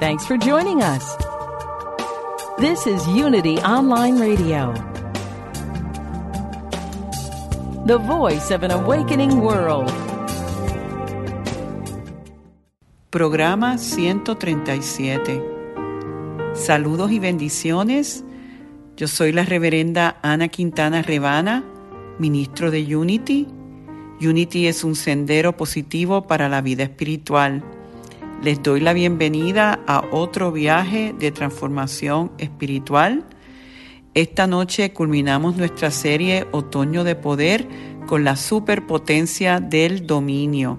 [0.00, 1.16] Thanks for joining us.
[2.58, 4.72] This is Unity Online Radio,
[7.84, 9.90] the voice of an awakening world.
[13.10, 15.42] Programa 137.
[16.54, 18.22] Saludos y bendiciones.
[18.96, 21.64] Yo soy la reverenda Ana Quintana Rebana,
[22.20, 23.48] ministro de Unity.
[24.20, 27.64] Unity es un sendero positivo para la vida espiritual.
[28.42, 33.24] Les doy la bienvenida a otro viaje de transformación espiritual.
[34.14, 37.66] Esta noche culminamos nuestra serie Otoño de Poder
[38.06, 40.78] con la superpotencia del dominio.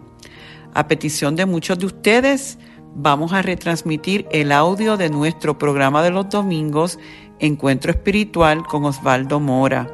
[0.73, 2.57] A petición de muchos de ustedes,
[2.95, 6.97] vamos a retransmitir el audio de nuestro programa de los domingos,
[7.39, 9.93] Encuentro Espiritual con Osvaldo Mora.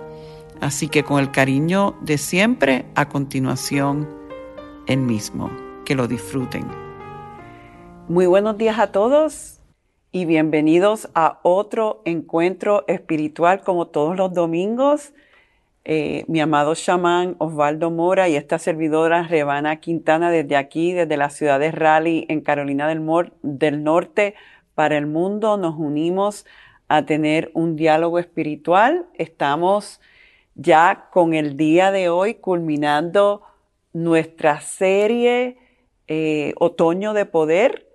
[0.61, 4.07] Así que con el cariño de siempre, a continuación,
[4.85, 5.49] el mismo.
[5.83, 6.84] Que lo disfruten.
[8.07, 9.59] Muy buenos días a todos
[10.11, 15.13] y bienvenidos a otro encuentro espiritual como todos los domingos
[15.87, 21.29] eh, mi amado chamán Osvaldo Mora y esta servidora Rebana Quintana desde aquí, desde la
[21.29, 24.33] ciudad de Raleigh en Carolina del, Norte
[24.73, 25.57] para el mundo.
[25.57, 26.47] Nos unimos
[26.87, 29.05] a tener un diálogo espiritual.
[29.13, 30.01] Estamos
[30.55, 33.43] ya con el día de hoy culminando
[33.93, 35.59] nuestra serie
[36.07, 37.85] eh, Otoño de Poder,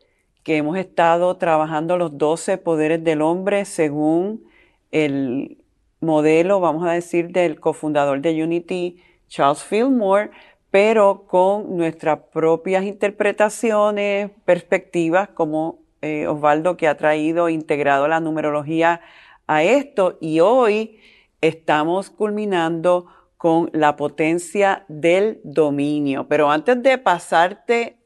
[0.42, 4.44] que hemos estado trabajando los 12 poderes del hombre según
[4.90, 5.58] el
[6.00, 10.30] modelo, vamos a decir, del cofundador de Unity, Charles Fillmore,
[10.70, 19.00] pero con nuestras propias interpretaciones, perspectivas, como eh, Osvaldo que ha traído, integrado la numerología
[19.46, 20.16] a esto.
[20.20, 20.98] Y hoy
[21.40, 23.06] estamos culminando
[23.36, 26.28] con la potencia del dominio.
[26.28, 27.99] Pero antes de pasarte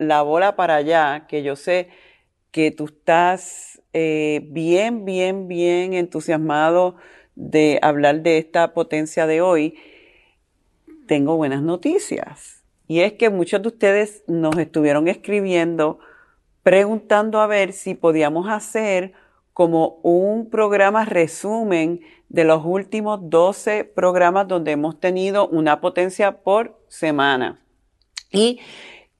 [0.00, 1.88] la bola para allá, que yo sé
[2.50, 6.96] que tú estás eh, bien, bien, bien entusiasmado
[7.36, 9.78] de hablar de esta potencia de hoy,
[11.06, 12.64] tengo buenas noticias.
[12.88, 16.00] Y es que muchos de ustedes nos estuvieron escribiendo
[16.62, 19.12] preguntando a ver si podíamos hacer
[19.52, 22.00] como un programa resumen
[22.30, 27.60] de los últimos 12 programas donde hemos tenido una potencia por semana.
[28.30, 28.60] Y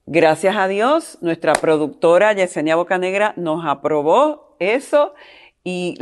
[0.05, 5.13] gracias a Dios, nuestra productora Yesenia Bocanegra nos aprobó eso
[5.63, 5.97] y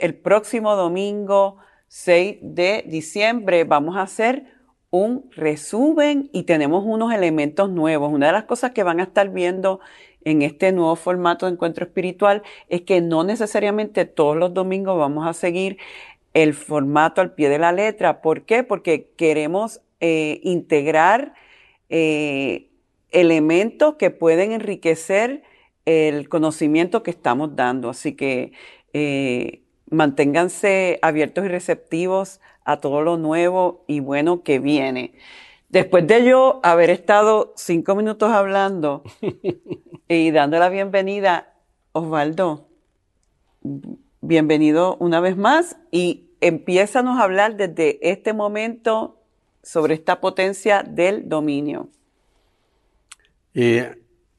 [0.00, 1.58] el próximo domingo
[1.88, 4.56] 6 de diciembre vamos a hacer
[4.90, 8.12] un resumen y tenemos unos elementos nuevos.
[8.12, 9.80] Una de las cosas que van a estar viendo
[10.24, 15.26] en este nuevo formato de encuentro espiritual es que no necesariamente todos los domingos vamos
[15.26, 15.78] a seguir
[16.34, 18.20] el formato al pie de la letra.
[18.22, 18.62] ¿Por qué?
[18.62, 21.34] Porque queremos eh, integrar
[21.88, 22.70] eh,
[23.10, 25.42] elementos que pueden enriquecer
[25.84, 27.90] el conocimiento que estamos dando.
[27.90, 28.52] Así que
[28.92, 35.14] eh, manténganse abiertos y receptivos a todo lo nuevo y bueno que viene.
[35.68, 39.02] Después de yo haber estado cinco minutos hablando
[40.08, 41.52] y dando la bienvenida,
[41.92, 42.68] Osvaldo,
[44.20, 49.18] bienvenido una vez más y empiézanos a hablar desde este momento
[49.62, 51.88] sobre esta potencia del dominio.
[53.58, 53.90] Eh,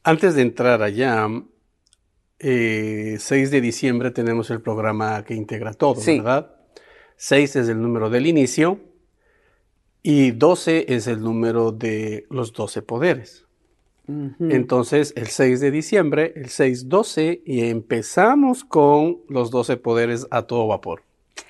[0.03, 1.27] antes de entrar allá,
[2.39, 6.55] 6 eh, de diciembre tenemos el programa que integra todo, ¿verdad?
[7.15, 8.79] 6 es el número del inicio
[10.03, 13.45] y 12 es el número de los 12 poderes.
[14.39, 20.67] Entonces, el 6 de diciembre, el 6-12, y empezamos con los 12 poderes a todo
[20.67, 21.01] vapor.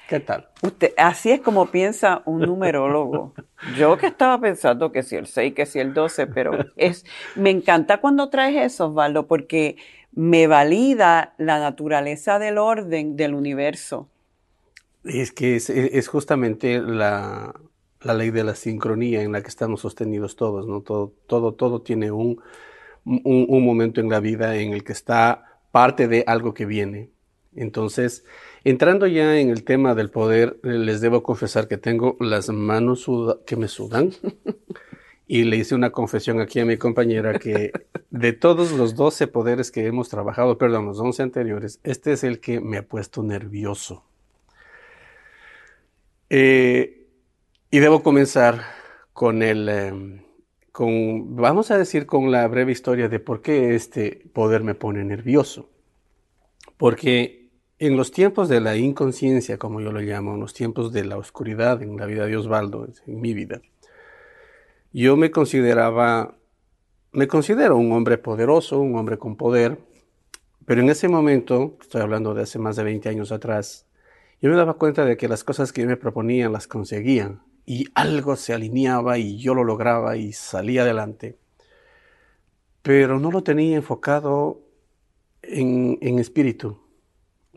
[0.08, 0.48] ¿Qué tal?
[0.62, 3.34] Usted, así es como piensa un numerólogo.
[3.76, 7.06] Yo que estaba pensando que si el 6, que si el 12, pero es,
[7.36, 9.76] me encanta cuando traes eso, Osvaldo, porque
[10.14, 14.08] me valida la naturaleza del orden del universo.
[15.04, 17.54] Es que es, justamente la,
[18.02, 20.82] ley de la sincronía en la que estamos sostenidos todos, ¿no?
[20.82, 22.42] Todo, todo, todo tiene un,
[23.04, 27.10] un momento en la vida en el que está parte de algo que viene.
[27.56, 28.24] Entonces,
[28.68, 33.10] Entrando ya en el tema del poder, les debo confesar que tengo las manos
[33.46, 34.12] que me sudan
[35.26, 37.72] y le hice una confesión aquí a mi compañera que
[38.10, 42.42] de todos los 12 poderes que hemos trabajado, perdón, los 11 anteriores, este es el
[42.42, 44.04] que me ha puesto nervioso.
[46.30, 47.08] Eh,
[47.72, 48.64] y debo comenzar
[49.14, 50.24] con el, em,
[50.74, 55.06] con, vamos a decir, con la breve historia de por qué este poder me pone
[55.06, 55.70] nervioso.
[56.76, 57.37] Porque
[57.80, 61.18] en los tiempos de la inconsciencia, como yo lo llamo, en los tiempos de la
[61.18, 63.62] oscuridad en la vida de Osvaldo, en mi vida,
[64.94, 66.36] yo me consideraba,
[67.12, 69.78] me considero un hombre poderoso, un hombre con poder,
[70.66, 73.86] pero en ese momento, estoy hablando de hace más de 20 años atrás,
[74.42, 77.88] yo me daba cuenta de que las cosas que yo me proponía las conseguían y
[77.96, 81.38] algo se alineaba y yo lo lograba y salía adelante.
[82.82, 84.62] Pero no lo tenía enfocado
[85.42, 86.80] en, en espíritu,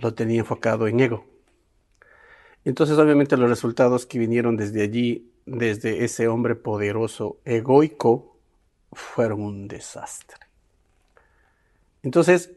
[0.00, 1.24] lo tenía enfocado en ego.
[2.64, 8.36] Entonces obviamente los resultados que vinieron desde allí desde ese hombre poderoso, egoico,
[8.92, 10.38] fueron un desastre.
[12.02, 12.52] Entonces,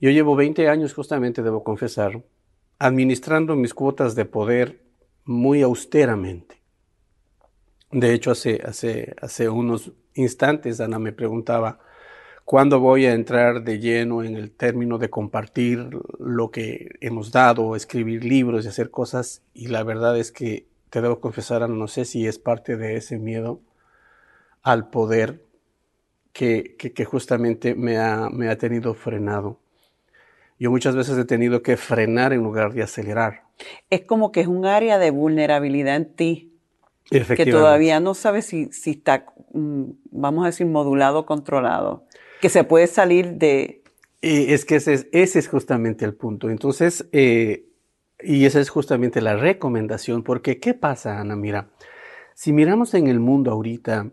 [0.00, 2.22] yo llevo 20 años, justamente debo confesar,
[2.78, 4.82] administrando mis cuotas de poder
[5.24, 6.60] muy austeramente.
[7.90, 11.80] De hecho, hace, hace, hace unos instantes Ana me preguntaba,
[12.46, 17.76] ¿cuándo voy a entrar de lleno en el término de compartir lo que hemos dado,
[17.76, 19.42] escribir libros y hacer cosas?
[19.52, 23.18] Y la verdad es que te debo confesar, no sé si es parte de ese
[23.18, 23.60] miedo
[24.62, 25.44] al poder
[26.32, 29.58] que, justamente me ha, me ha tenido frenado.
[30.58, 33.42] Yo muchas veces he tenido que frenar en lugar de acelerar.
[33.90, 36.52] Es como que es un área de vulnerabilidad en ti.
[37.10, 42.05] Que todavía no sabes si, si está, mm, vamos a decir, modulado o controlado.
[42.40, 43.82] Que se puede salir de...
[44.22, 46.50] es que ese es, ese es justamente el punto.
[46.50, 47.66] Entonces, eh,
[48.20, 51.36] y esa es justamente la recomendación, porque ¿qué pasa, Ana?
[51.36, 51.70] Mira,
[52.34, 54.10] si miramos en el mundo ahorita,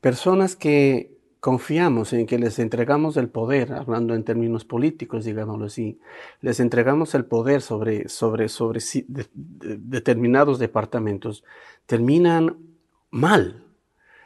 [0.00, 6.00] personas que confiamos en que les entregamos el poder, hablando en términos políticos, digámoslo así,
[6.40, 8.80] les entregamos el poder sobre, sobre, sobre
[9.34, 11.44] determinados departamentos,
[11.86, 12.56] terminan
[13.10, 13.63] mal.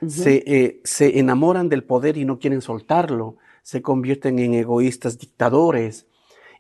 [0.07, 6.07] Se, eh, se enamoran del poder y no quieren soltarlo, se convierten en egoístas dictadores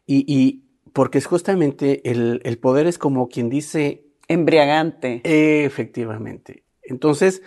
[0.07, 4.05] y, y porque es justamente el, el, poder es como quien dice...
[4.27, 5.21] Embriagante.
[5.25, 6.65] Efectivamente.
[6.83, 7.43] Entonces,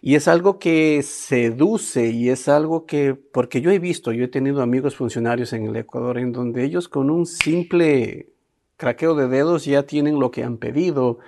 [0.00, 4.28] y es algo que seduce y es algo que, porque yo he visto, yo he
[4.28, 8.28] tenido amigos funcionarios en el Ecuador en donde ellos con un simple
[8.76, 11.20] craqueo de dedos ya tienen lo que han pedido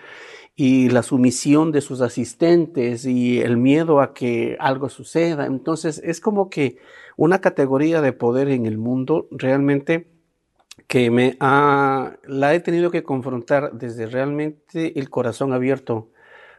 [0.56, 5.44] y la sumisión de sus asistentes y el miedo a que algo suceda.
[5.44, 6.78] Entonces, es como que
[7.16, 10.08] una categoría de poder en el mundo realmente
[10.86, 16.08] que me ha, la he tenido que confrontar desde realmente el corazón abierto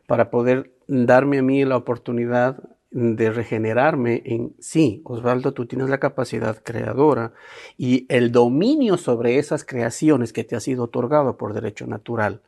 [0.05, 2.57] para poder darme a mí la oportunidad
[2.91, 7.33] de regenerarme en sí, Osvaldo, tú tienes la capacidad creadora
[7.77, 12.41] y el dominio sobre esas creaciones que te ha sido otorgado por derecho natural.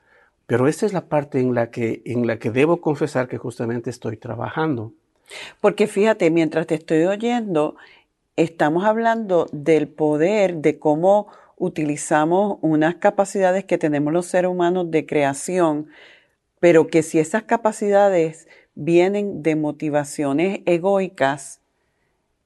[0.50, 3.92] Pero esta es la parte en la que, en la que debo confesar que justamente
[3.92, 4.94] estoy trabajando.
[5.62, 7.76] Porque fíjate, mientras te estoy oyendo,
[8.36, 15.06] estamos hablando del poder, de cómo utilizamos unas capacidades que tenemos los seres humanos de
[15.06, 15.86] creación,
[16.60, 21.62] pero que si esas capacidades vienen de motivaciones egoicas,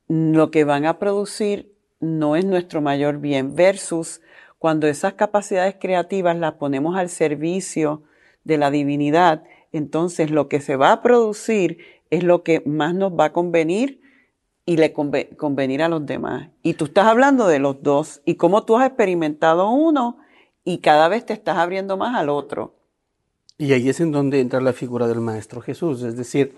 [0.09, 1.71] lo que van a producir
[2.01, 4.19] no es nuestro mayor bien, versus
[4.63, 8.03] cuando esas capacidades creativas las ponemos al servicio
[8.45, 9.43] de la divinidad,
[9.73, 11.79] entonces lo que se va a producir
[12.11, 13.99] es lo que más nos va a convenir
[14.65, 16.51] y le convenir a los demás.
[16.61, 20.19] Y tú estás hablando de los dos y cómo tú has experimentado uno
[20.63, 22.73] y cada vez te estás abriendo más al otro.
[23.57, 26.03] Y ahí es en donde entra la figura del Maestro Jesús.
[26.03, 26.55] Es decir,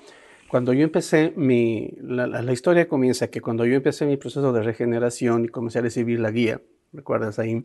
[0.47, 5.45] cuando yo empecé mi, la, historia comienza que cuando yo empecé mi proceso de regeneración
[5.45, 6.61] y comencé a recibir la guía,
[6.95, 7.63] ¿recuerdas ahí?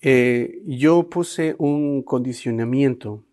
[0.00, 3.24] Eh, yo puse un condicionamiento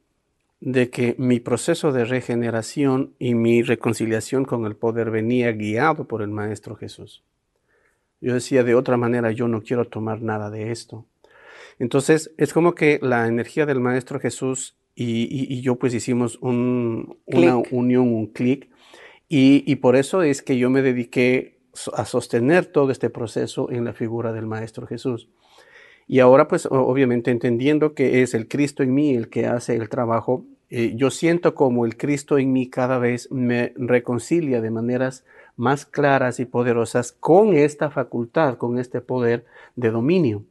[0.62, 6.22] de que mi proceso de regeneración y mi reconciliación con el poder venía guiado por
[6.22, 7.24] el Maestro Jesús.
[8.22, 11.06] Yo decía, de otra manera, yo no quiero tomar nada de esto.
[11.80, 18.14] Entonces, es como que la energía del Maestro Jesús y, yo pues hicimos una unión,
[18.14, 18.70] un clic,
[19.28, 21.61] y, y por eso es que yo me dediqué
[21.94, 25.30] a sostener todo este proceso en la figura del Maestro Jesús.
[26.08, 29.88] Y ahora, pues obviamente entendiendo que es el Cristo en mí el que hace el
[29.88, 35.26] trabajo, eh, yo siento como el Cristo en mí cada vez me reconcilia de maneras
[35.58, 40.44] más claras y poderosas con esta facultad, con este poder de dominio.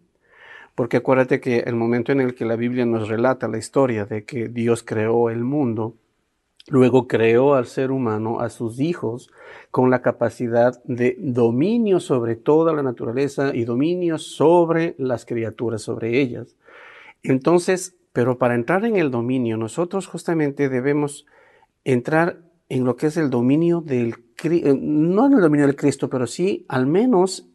[0.74, 4.24] Porque acuérdate que el momento en el que la Biblia nos relata la historia de
[4.24, 5.94] que Dios creó el mundo,
[6.68, 9.30] Luego creó al ser humano, a sus hijos,
[9.70, 16.20] con la capacidad de dominio sobre toda la naturaleza y dominio sobre las criaturas, sobre
[16.20, 16.54] ellas.
[17.22, 21.26] Entonces, pero para entrar en el dominio, nosotros justamente debemos
[21.84, 24.14] entrar en lo que es el dominio del,
[24.44, 27.48] eh, no en el dominio del Cristo, pero sí al menos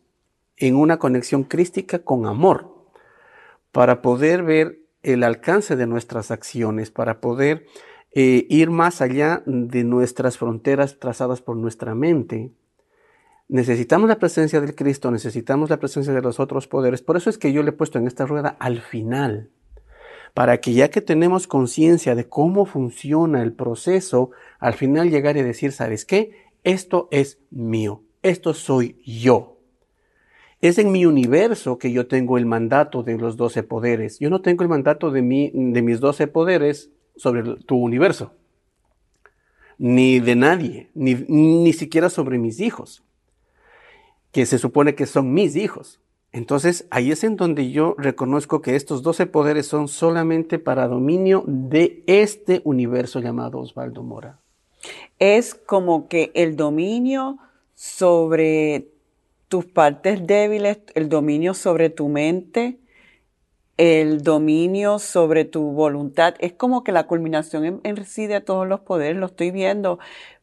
[0.58, 2.74] en una conexión crística con amor,
[3.72, 7.66] para poder ver el alcance de nuestras acciones, para poder
[8.18, 12.54] eh, ir más allá de nuestras fronteras trazadas por nuestra mente.
[13.50, 17.02] Necesitamos la presencia del Cristo, necesitamos la presencia de los otros poderes.
[17.02, 19.50] Por eso es que yo le he puesto en esta rueda al final,
[20.34, 25.42] para que ya que tenemos conciencia de cómo funciona el proceso, al final llegar y
[25.42, 26.32] decir, ¿sabes qué?
[26.64, 29.60] Esto es mío, esto soy yo.
[30.62, 34.20] Es en mi universo que yo tengo el mandato de los doce poderes.
[34.20, 38.34] Yo no tengo el mandato de, mi, de mis doce poderes sobre tu universo,
[39.78, 43.04] ni de nadie, ni, ni siquiera sobre mis hijos,
[44.32, 46.00] que se supone que son mis hijos.
[46.32, 51.46] Entonces ahí es en donde yo reconozco que estos doce poderes son solamente para dominio
[51.48, 54.40] de este universo llamado Osvaldo Mora.
[55.18, 57.38] Es como que el dominio
[57.74, 58.90] sobre
[59.48, 62.80] tus partes débiles, el dominio sobre tu mente,
[63.78, 66.36] el dominio sobre tu voluntad.
[66.40, 70.00] Es como que la culminación en, sí de todos los poderes, lo estoy viendo.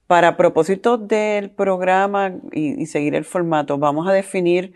[0.07, 4.75] Para propósito del programa y, seguir el formato, vamos a definir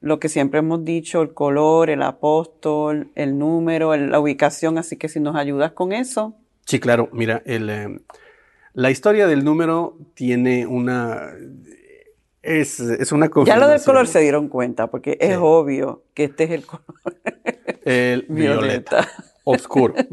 [0.00, 5.08] lo que siempre hemos dicho, el color, el apóstol, el número, la ubicación, así que
[5.08, 6.34] si nos ayudas con eso.
[6.64, 8.00] Sí, claro, mira, el, eh,
[8.72, 11.32] la historia del número tiene una
[12.42, 16.44] es, es una Ya lo del color se dieron cuenta, porque es obvio que este
[16.44, 16.84] es el color.
[17.84, 19.08] El violeta.
[19.44, 19.94] Oscuro.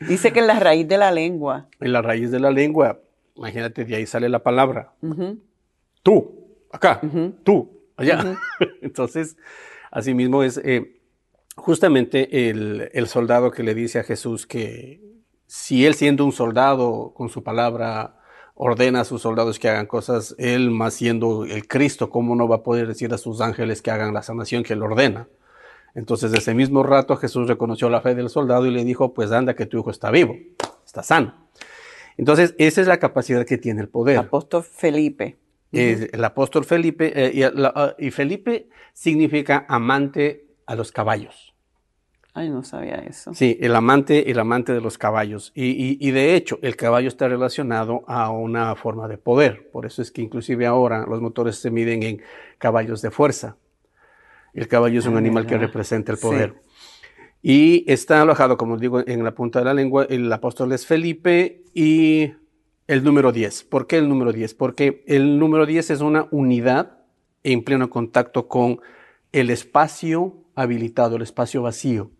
[0.00, 1.68] Dice que en la raíz de la lengua.
[1.80, 3.00] En la raíz de la lengua,
[3.34, 4.92] imagínate, de ahí sale la palabra.
[6.02, 7.00] Tú, acá,
[7.44, 8.38] tú, allá.
[8.82, 9.36] Entonces,
[9.90, 11.00] asimismo es eh,
[11.56, 15.00] justamente el, el soldado que le dice a Jesús que
[15.46, 18.20] si él siendo un soldado con su palabra
[18.54, 22.56] ordena a sus soldados que hagan cosas, él más siendo el Cristo, ¿cómo no va
[22.56, 25.28] a poder decir a sus ángeles que hagan la sanación que él ordena?
[25.96, 29.56] Entonces, ese mismo rato Jesús reconoció la fe del soldado y le dijo, pues anda
[29.56, 30.36] que tu hijo está vivo,
[30.84, 31.48] está sano.
[32.18, 34.18] Entonces, esa es la capacidad que tiene el poder.
[34.18, 35.38] Apóstol Felipe.
[35.72, 41.54] el apóstol Felipe, eh, ah, y Felipe significa amante a los caballos.
[42.34, 43.32] Ay, no sabía eso.
[43.32, 45.52] Sí, el amante, el amante de los caballos.
[45.54, 49.70] Y, de hecho, el caballo está relacionado a una forma de poder.
[49.70, 52.22] Por eso es que inclusive ahora los motores se miden en
[52.58, 53.56] caballos de fuerza.
[54.56, 56.54] El caballo es un ah, animal que representa el poder.
[57.42, 60.06] Y está alojado, como digo, en la punta de la lengua.
[60.08, 62.32] El apóstol es Felipe y
[62.86, 63.64] el número 10.
[63.64, 64.54] ¿Por qué el número 10?
[64.54, 67.00] Porque el número 10 es una unidad
[67.42, 68.80] en pleno contacto con
[69.30, 72.10] el espacio habilitado, el espacio vacío.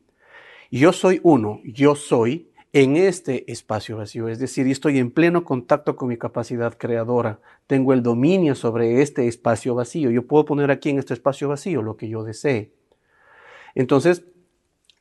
[0.70, 2.50] Yo soy uno, yo soy
[2.82, 7.94] en este espacio vacío, es decir, estoy en pleno contacto con mi capacidad creadora, tengo
[7.94, 11.96] el dominio sobre este espacio vacío, yo puedo poner aquí en este espacio vacío lo
[11.96, 12.74] que yo desee.
[13.74, 14.26] Entonces,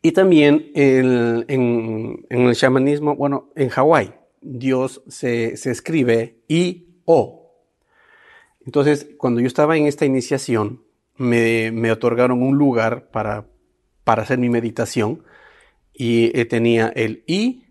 [0.01, 7.51] y también en, el shamanismo, bueno, en Hawái, Dios se, escribe I-O.
[8.65, 10.82] Entonces, cuando yo estaba en esta iniciación,
[11.17, 13.48] me, me otorgaron un lugar para,
[14.05, 15.24] para hacer mi meditación
[15.94, 17.64] y eh, tenía el I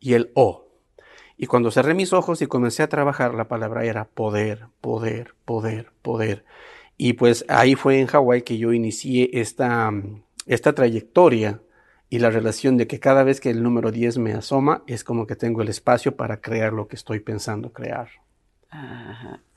[0.00, 0.66] y el O.
[1.36, 5.92] Y cuando cerré mis ojos y comencé a trabajar, la palabra era poder, poder, poder,
[6.02, 6.44] poder.
[6.96, 9.92] Y pues ahí fue en Hawái que yo inicié esta,
[10.46, 11.60] esta trayectoria
[12.08, 15.26] y la relación de que cada vez que el número 10 me asoma, es como
[15.26, 18.08] que tengo el espacio para crear lo que estoy pensando crear.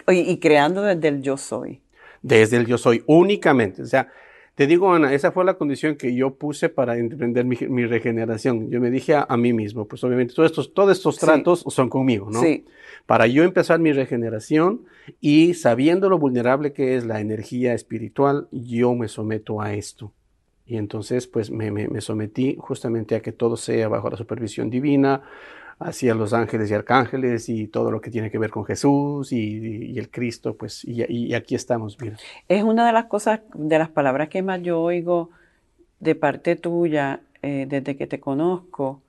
[0.08, 1.82] Y creando desde el yo soy.
[2.22, 3.84] Desde el yo soy, únicamente.
[3.84, 4.12] O sea,
[4.60, 8.70] te digo, Ana, esa fue la condición que yo puse para emprender mi, regeneración.
[8.70, 12.30] Yo me dije a, mí mismo, pues obviamente todos estos, todos estos tratos son conmigo,
[12.30, 12.42] ¿no?
[12.42, 12.66] Sí.
[13.06, 14.82] Para yo empezar mi regeneración
[15.22, 20.12] y sabiendo lo vulnerable que es la energía espiritual, yo me someto a esto.
[20.66, 25.22] Y entonces, pues me, me sometí justamente a que todo sea bajo la supervisión divina,
[25.80, 29.98] hacia los ángeles y arcángeles y todo lo que tiene que ver con Jesús y,
[29.98, 32.18] el Cristo, pues, y, aquí estamos, mira.
[32.50, 35.30] Es una de las cosas, de las palabras que más yo oigo
[36.00, 39.02] de parte tuya eh, desde que te conozco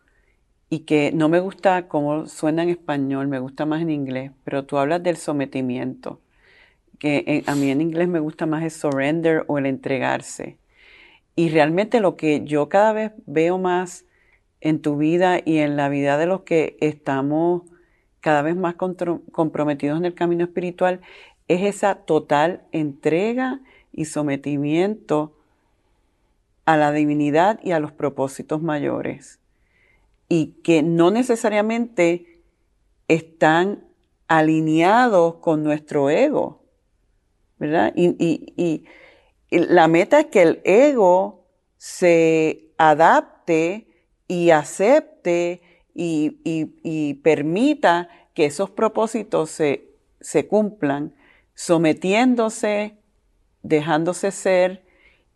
[0.69, 4.65] y que no me gusta cómo suena en español, me gusta más en inglés, pero
[4.65, 6.21] tú hablas del sometimiento,
[7.01, 10.59] que a mí en inglés me gusta más el surrender o el entregarse.
[11.35, 14.05] Y realmente lo que yo cada vez veo más
[14.61, 17.63] en tu vida y en la vida de los que estamos
[18.21, 21.01] cada vez más comprometidos en el camino espiritual
[21.49, 23.61] es esa total entrega
[23.93, 25.37] y sometimiento
[26.65, 29.41] a la divinidad y a los propósitos mayores.
[30.29, 32.41] Y que no necesariamente
[33.09, 33.85] están
[34.29, 36.63] alineados con nuestro ego,
[37.59, 37.93] ¿verdad?
[37.97, 38.85] Y,
[39.51, 41.45] la meta es que el ego
[41.77, 43.89] se adapte
[44.31, 45.61] y acepte
[45.93, 51.17] y, permita que esos propósitos se, se cumplan,
[51.55, 52.97] sometiéndose,
[53.65, 54.85] dejándose ser,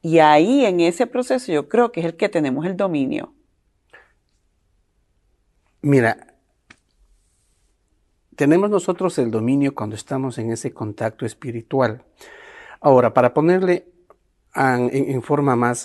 [0.01, 3.35] y ahí en ese proceso yo creo que es el que tenemos el dominio.
[5.83, 6.37] Mira,
[8.37, 12.05] tenemos nosotros el dominio cuando estamos en ese contacto espiritual.
[12.81, 13.89] Ahora, para ponerle
[14.55, 15.85] en, forma más,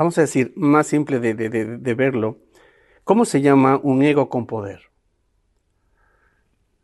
[0.00, 2.38] vamos a decir, más simple de, verlo,
[3.04, 4.80] ¿cómo se llama un ego con poder?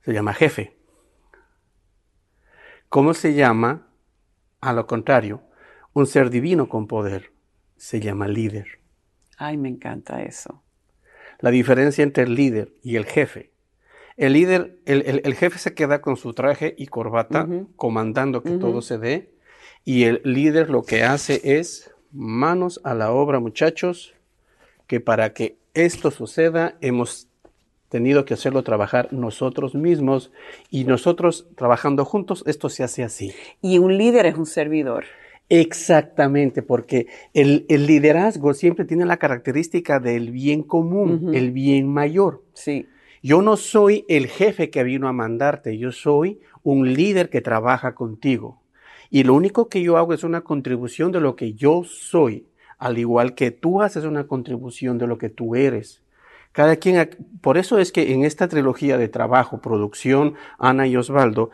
[0.02, 0.76] Se llama jefe.
[2.90, 3.88] ¿Cómo se llama,
[4.60, 5.40] a lo contrario,
[5.94, 7.32] un ser divino con poder?
[7.78, 8.80] Se llama líder.
[9.38, 10.62] Ay, me encanta eso.
[11.38, 13.54] La diferencia entre el líder y el jefe
[14.18, 17.46] el líder, el, jefe se queda con su traje y corbata,
[17.76, 19.34] comandando que todo se dé,
[19.84, 24.14] y el líder lo que hace es manos a la obra, muchachos,
[24.86, 27.28] que para que esto suceda hemos
[27.88, 30.32] tenido que hacerlo trabajar nosotros mismos
[30.70, 33.32] y nosotros trabajando juntos, esto se hace así.
[33.62, 35.04] Y un líder es un servidor.
[35.48, 42.42] Exactamente, porque el, liderazgo siempre tiene la característica del bien común, el bien mayor.
[42.52, 42.88] Sí.
[43.22, 47.94] Yo no soy el jefe que vino a mandarte, yo soy un líder que trabaja
[47.94, 48.60] contigo.
[49.10, 52.46] Y lo único que yo hago es una contribución de lo que yo soy,
[52.78, 56.02] al igual que tú haces una contribución de lo que tú eres.
[56.52, 57.10] Cada quien,
[57.42, 61.50] por eso es que en esta trilogía de trabajo, producción, Ana y Osvaldo,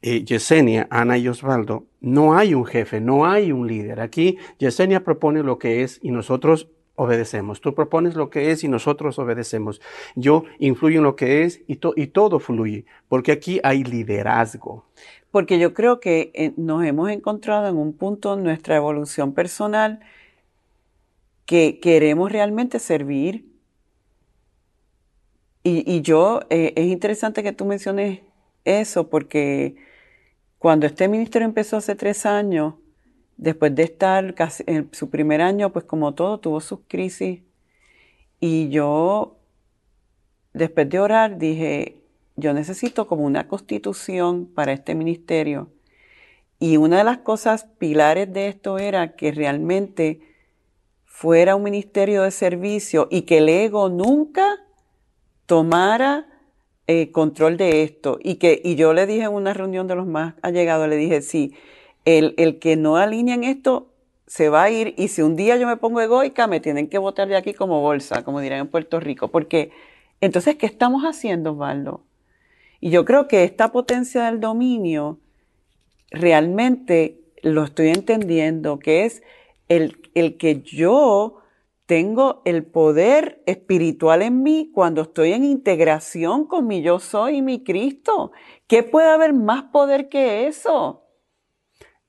[0.00, 4.00] eh, Yesenia, Ana y Osvaldo, no hay un jefe, no hay un líder.
[4.00, 7.60] Aquí Yesenia propone lo que es y nosotros obedecemos.
[7.60, 9.80] Tú propones lo que es y nosotros obedecemos.
[10.14, 14.84] Yo influyo en lo que es y, y todo fluye, porque aquí hay liderazgo.
[15.36, 20.00] Porque yo creo que eh, nos hemos encontrado en un punto en nuestra evolución personal
[21.44, 23.46] que queremos realmente servir.
[25.62, 28.20] Y, yo, eh, es interesante que tú menciones
[28.64, 29.76] eso, porque
[30.58, 32.76] cuando este ministerio empezó hace tres años,
[33.36, 37.42] Después de estar casi en su primer año, pues como todo, tuvo sus crisis.
[38.40, 39.36] Y yo,
[40.54, 42.05] después de orar, dije,
[42.36, 45.70] yo necesito como una constitución para este ministerio.
[46.58, 50.20] Y una de las cosas pilares de esto era que realmente
[51.04, 54.56] fuera un ministerio de servicio y que el ego nunca
[55.46, 56.26] tomara
[56.86, 58.18] eh, control de esto.
[58.22, 61.22] Y que, y yo le dije en una reunión de los más allegados, le dije,
[61.22, 61.54] sí,
[62.04, 63.92] el, que no alinea en esto
[64.26, 66.98] se va a ir y si un día yo me pongo egoica, me tienen que
[66.98, 69.70] votar de aquí como bolsa, como dirán en Puerto Rico, porque
[70.20, 72.02] entonces, ¿qué estamos haciendo, Osvaldo?
[72.80, 75.18] Y yo creo que esta potencia del dominio
[76.10, 79.22] realmente lo estoy entendiendo, que es
[79.68, 81.42] el, el que yo
[81.86, 87.42] tengo el poder espiritual en mí cuando estoy en integración con mi yo soy y
[87.42, 88.32] mi Cristo.
[88.66, 91.04] ¿Qué puede haber más poder que eso?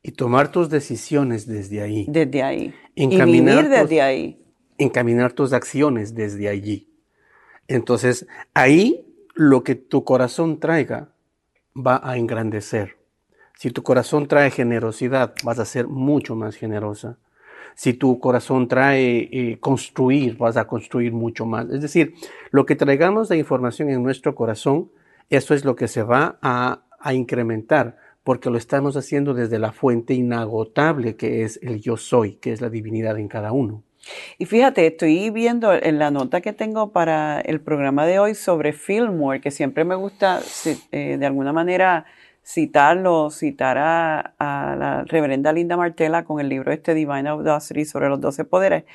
[0.01, 2.05] Y tomar tus decisiones desde ahí.
[2.09, 2.73] Desde ahí.
[2.95, 4.43] Encaminar y desde ahí.
[4.79, 6.89] Encaminar tus acciones desde allí.
[7.67, 9.06] Entonces, ahí
[9.37, 11.09] lo que tu corazón traiga
[11.75, 12.97] va a engrandecer.
[13.55, 17.19] Si tu corazón trae generosidad, vas a ser mucho más generosa.
[17.75, 21.69] Si tu corazón trae eh, construir, vas a construir mucho más.
[21.69, 22.15] Es decir,
[22.49, 24.89] lo que traigamos de información en nuestro corazón,
[25.29, 29.71] eso es lo que se va a, a incrementar porque lo estamos haciendo desde la
[29.71, 33.83] fuente inagotable que es el yo soy, que es la divinidad en cada uno.
[34.37, 38.73] Y fíjate, estoy viendo en la nota que tengo para el programa de hoy sobre
[38.73, 40.41] Fillmore, que siempre me gusta
[40.91, 42.05] eh, de alguna manera
[42.45, 48.21] citarlo, citar a, la reverenda Linda Martella con el libro este Divine Audacity sobre los
[48.21, 48.85] doce poderes.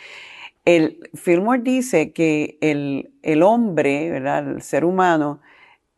[0.64, 5.40] El Fillmore dice que el, el hombre, el ser humano,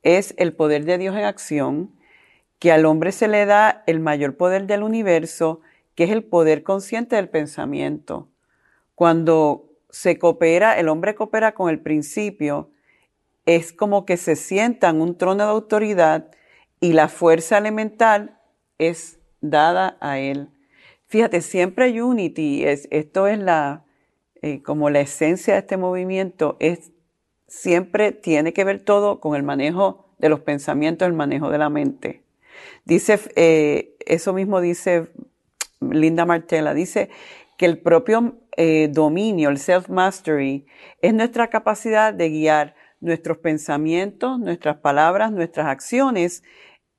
[0.02, 1.90] es el poder de Dios en acción,
[2.58, 5.60] que al hombre se le da el mayor poder del universo,
[5.94, 8.28] que es el poder consciente del pensamiento.
[8.94, 12.70] Cuando se coopera, el hombre coopera con el principio,
[13.46, 16.30] es como que se sienta en un trono de autoridad
[16.80, 18.38] y la fuerza elemental
[18.78, 20.48] es dada a él.
[21.06, 23.84] Fíjate, siempre Unity, es, esto es la,
[24.42, 26.90] eh, como la esencia de este movimiento es
[27.46, 31.68] siempre tiene que ver todo con el manejo de los pensamientos, el manejo de la
[31.68, 32.22] mente.
[32.84, 35.08] Dice, eh, eso mismo dice
[35.80, 37.10] Linda Martella, dice
[37.56, 40.66] que el propio eh, dominio, el self-mastery,
[41.00, 46.42] es nuestra capacidad de guiar nuestros pensamientos, nuestras palabras, nuestras acciones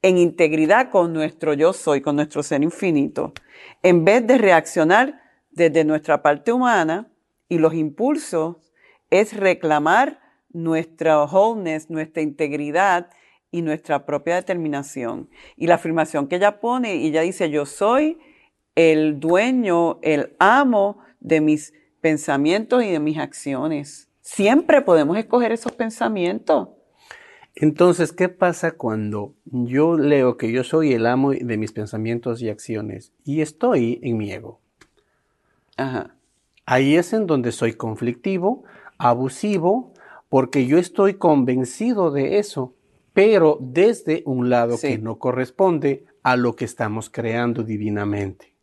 [0.02, 3.34] en integridad con nuestro yo soy, con nuestro ser infinito,
[3.82, 7.12] en vez de reaccionar desde nuestra parte humana
[7.50, 8.58] y los impulsos,
[9.10, 13.10] es reclamar nuestra wholeness, nuestra integridad
[13.52, 15.30] y nuestra propia determinación.
[15.56, 18.20] Y la afirmación que ella pone, y ella dice, yo soy
[18.75, 24.09] el dueño, el amo de mis pensamientos y de mis acciones.
[24.21, 26.69] Siempre podemos escoger esos pensamientos.
[27.55, 32.49] Entonces, ¿qué pasa cuando yo leo que yo soy el amo de mis pensamientos y
[32.49, 34.59] acciones y estoy en mi ego?
[35.77, 36.15] Ajá.
[36.65, 38.63] Ahí es en donde soy conflictivo,
[38.97, 39.93] abusivo,
[40.27, 42.73] porque yo estoy convencido de eso,
[43.13, 48.55] pero desde un lado que no corresponde a lo que estamos creando divinamente.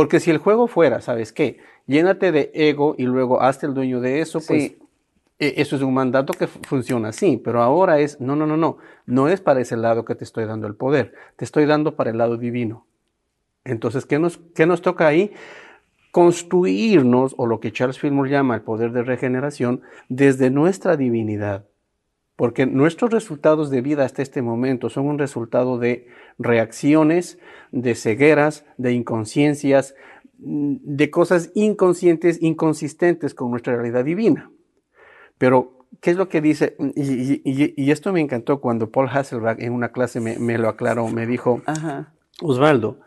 [0.00, 1.58] Porque si el juego fuera, ¿sabes qué?
[1.86, 4.72] Llénate de ego y luego hazte el dueño de eso, pues
[5.38, 8.78] e, eso es un mandato que funciona así, pero ahora es, no, no, no, no,
[9.04, 12.08] no es para ese lado que te estoy dando el poder, te estoy dando para
[12.08, 12.86] el lado divino.
[13.62, 15.32] Entonces, ¿qué nos, qué nos toca ahí?
[16.12, 21.66] Construirnos, o lo que Charles Fillmore llama el poder de regeneración, desde nuestra divinidad.
[22.40, 26.06] Porque nuestros resultados de vida hasta este momento son un resultado de
[26.38, 27.38] reacciones,
[27.70, 29.94] de cegueras, de inconsciencias,
[30.38, 34.50] mm, de cosas inconscientes, inconsistentes con nuestra realidad divina.
[35.36, 36.78] Pero, ¿qué es lo que dice?
[36.96, 41.60] Y, esto me encantó cuando Paul Hasselbach en una clase me, lo aclaró, me dijo,
[42.40, 43.00] Osvaldo,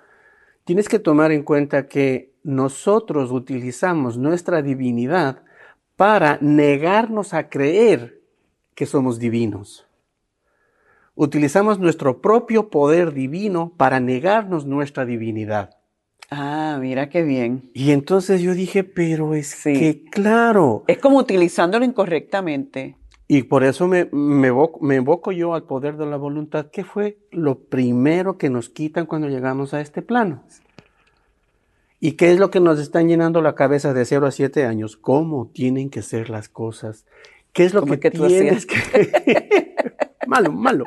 [0.64, 5.42] tienes que tomar en cuenta que nosotros utilizamos nuestra divinidad
[5.96, 8.23] para negarnos a creer
[8.76, 9.86] que somos divinos.
[11.16, 15.78] Utilizamos nuestro propio poder divino para negarnos nuestra divinidad.
[16.32, 17.70] Ah, mira qué bien.
[17.74, 20.84] Y entonces yo dije, pero es que claro.
[20.88, 22.98] Es como utilizándolo incorrectamente.
[23.28, 26.68] Y por eso me, me, evoco, yo al poder de la voluntad.
[26.72, 30.44] ¿Qué fue lo primero que nos quitan cuando llegamos a este plano?
[32.00, 34.98] ¿Y qué es lo que nos están llenando la cabeza de 0 a 7 años?
[34.98, 37.06] ¿Cómo tienen que ser las cosas?
[37.54, 39.76] ¿Qué es lo que, tienes que...
[40.28, 40.86] malo, malo.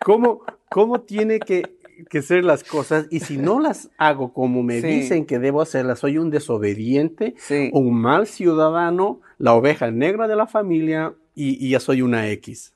[0.00, 4.80] ¿Cómo, ¿Cómo tiene que que ser las cosas y si no las hago como me
[4.80, 7.34] dicen que debo hacerlas, soy un desobediente,
[7.72, 12.74] un mal ciudadano, la oveja negra de la familia y, ya soy una X,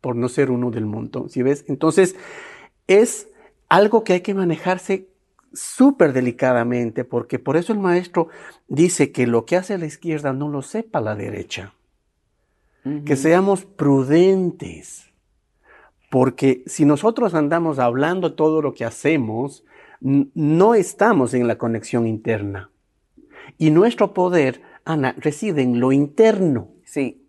[0.00, 1.30] por no ser uno del montón.
[1.30, 1.64] ¿Sí ves?
[1.68, 2.16] Entonces,
[2.86, 3.28] es
[3.68, 5.08] algo que hay que manejarse
[5.52, 8.28] súper delicadamente, porque por eso el maestro
[8.68, 11.74] dice que lo que hace la izquierda no lo sepa la derecha.
[13.04, 15.12] Que seamos prudentes
[16.12, 19.64] porque si nosotros andamos hablando todo lo que hacemos,
[20.02, 22.70] no estamos en la conexión interna.
[23.56, 26.68] Y nuestro poder, Ana, reside en lo interno.
[26.84, 27.24] Sí.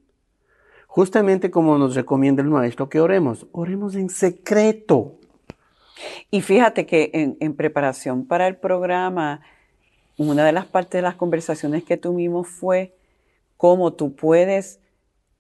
[0.86, 5.16] Justamente como nos recomienda el maestro que oremos, oremos en secreto.
[6.30, 9.40] Y fíjate que en, en preparación para el programa,
[10.18, 12.98] una de las partes de las conversaciones que tuvimos fue
[13.56, 14.82] cómo tú puedes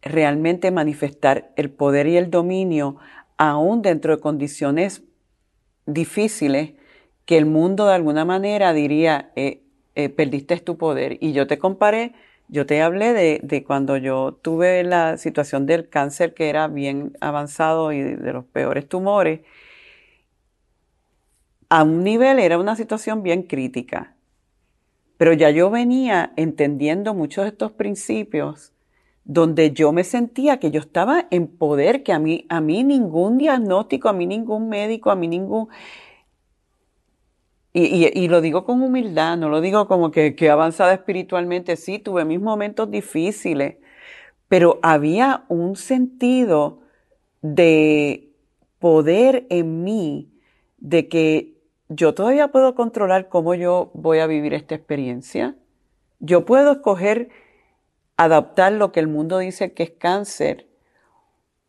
[0.03, 2.97] realmente manifestar el poder y el dominio
[3.37, 5.03] aún dentro de condiciones
[5.85, 6.73] difíciles,
[7.25, 9.63] que el mundo de alguna manera diría, eh,
[9.95, 11.17] eh, perdiste tu poder.
[11.21, 12.13] Y yo te comparé,
[12.47, 17.91] yo te hablé de, cuando yo tuve la situación del cáncer que era bien avanzado
[17.91, 19.41] y de, los peores tumores.
[21.69, 24.15] A un nivel era una situación bien crítica.
[25.17, 28.72] Pero ya yo venía entendiendo muchos de estos principios
[29.25, 33.38] donde yo me sentía que yo estaba en poder, que a mí, a mí ningún
[33.38, 35.69] diagnóstico, a mí ningún médico, a mí ningún...
[37.75, 42.23] Y, lo digo con humildad, no lo digo como que, que avanzada espiritualmente, sí, tuve
[42.23, 43.77] mis momentos difíciles,
[44.47, 46.81] pero había un sentido
[47.41, 48.29] de
[48.77, 50.29] poder en mí,
[50.77, 51.53] de que
[51.89, 55.55] yo todavía puedo controlar cómo yo voy a vivir esta experiencia.
[56.19, 57.29] Yo puedo escoger
[58.17, 60.67] adaptar lo que el mundo dice que es cáncer,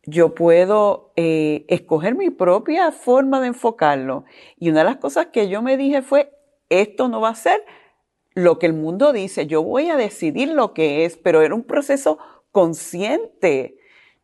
[0.03, 4.25] yo puedo eh, escoger mi propia forma de enfocarlo.
[4.59, 6.31] Y una de las cosas que yo me dije fue,
[6.69, 7.63] esto no va a ser
[8.35, 11.63] lo que el mundo dice, yo voy a decidir lo que es, pero era un
[11.63, 12.19] proceso
[12.51, 13.77] consciente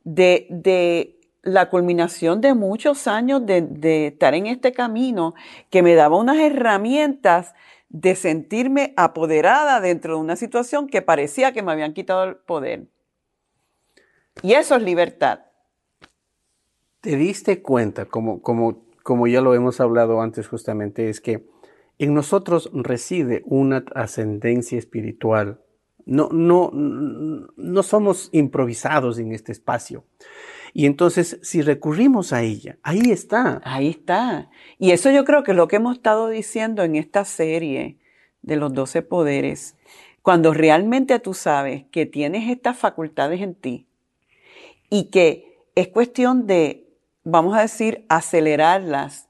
[0.03, 5.33] de, de la culminación de muchos años de, de, estar en este camino
[5.69, 7.53] que me daba unas herramientas
[7.91, 12.87] de sentirme apoderada dentro de una situación que parecía que me habían quitado el poder.
[14.41, 15.41] Y eso es libertad.
[17.01, 21.45] ¿Te diste cuenta, como, como, como ya lo hemos hablado antes justamente, es que
[21.99, 25.59] en nosotros reside una ascendencia espiritual
[26.05, 30.03] no, no, no somos improvisados en este espacio.
[30.73, 33.61] Y entonces, si recurrimos a ella, ahí está.
[33.63, 34.49] Ahí está.
[34.79, 37.97] Y eso yo creo que es lo que hemos estado diciendo en esta serie
[38.41, 39.75] de los doce poderes.
[40.21, 43.87] Cuando realmente tú sabes que tienes estas facultades en ti
[44.89, 46.87] y que es cuestión de,
[47.23, 49.29] vamos a decir, acelerarlas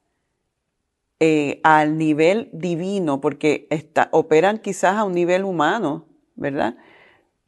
[1.20, 3.68] eh, al nivel divino, porque
[4.12, 6.78] operan quizás a un nivel humano, ¿verdad?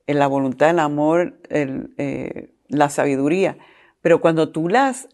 [0.08, 3.58] En la voluntad, el amor, eh, la sabiduría.
[4.04, 5.08] Pero cuando tú las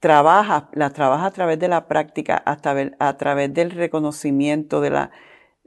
[0.00, 5.10] trabajas, las trabajas a través de la práctica, hasta a través del reconocimiento, de la,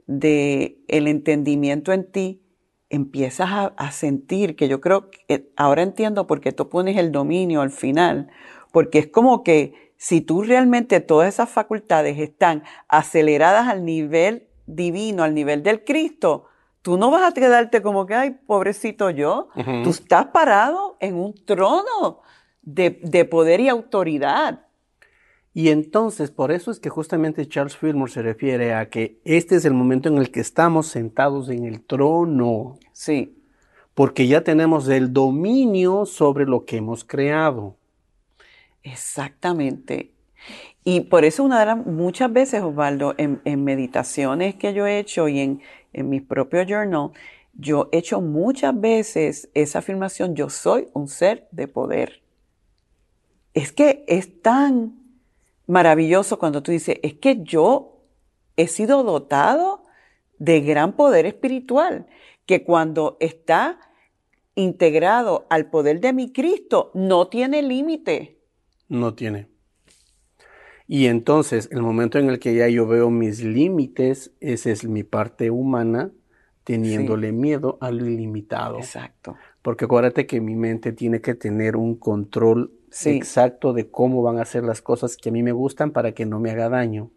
[0.06, 2.42] de el entendimiento en ti,
[2.90, 7.62] empiezas a, sentir que yo creo que ahora entiendo por qué tú pones el dominio
[7.62, 8.28] al final,
[8.70, 15.22] porque es como que si tú realmente todas esas facultades están aceleradas al nivel divino,
[15.22, 16.48] al nivel del Cristo,
[16.82, 19.48] tú no vas a quedarte como que, ay, pobrecito yo.
[19.54, 22.20] Tú estás parado en un trono
[22.62, 24.66] de, poder y autoridad.
[25.54, 29.64] Y entonces, por eso es que justamente Charles Fillmore se refiere a que este es
[29.64, 32.78] el momento en el que estamos sentados en el trono.
[32.92, 33.38] Sí.
[33.94, 37.76] Porque ya tenemos el dominio sobre lo que hemos creado.
[38.82, 40.14] Exactamente.
[40.84, 44.98] Y por eso una de las muchas veces, Osvaldo, en, en meditaciones que yo he
[44.98, 45.60] hecho y en,
[45.92, 47.10] en mi propio journal,
[47.54, 52.21] yo he hecho muchas veces esa afirmación, yo soy un ser de poder.
[53.54, 55.02] Es que es tan
[55.66, 58.04] maravilloso cuando tú dices, es que yo
[58.56, 59.84] he sido dotado
[60.38, 62.06] de gran poder espiritual,
[62.46, 63.78] que cuando está
[64.54, 68.38] integrado al poder de mi Cristo, no tiene límite.
[68.88, 69.48] No tiene.
[70.86, 75.04] Y entonces, el momento en el que ya yo veo mis límites, esa es mi
[75.04, 76.10] parte humana
[76.64, 78.78] teniéndole miedo a lo ilimitado.
[78.78, 79.36] Exacto.
[79.62, 82.72] Porque acuérdate que mi mente tiene que tener un control
[83.06, 86.26] exacto de cómo van a ser las cosas que a mí me gustan para que
[86.26, 87.10] no me haga daño.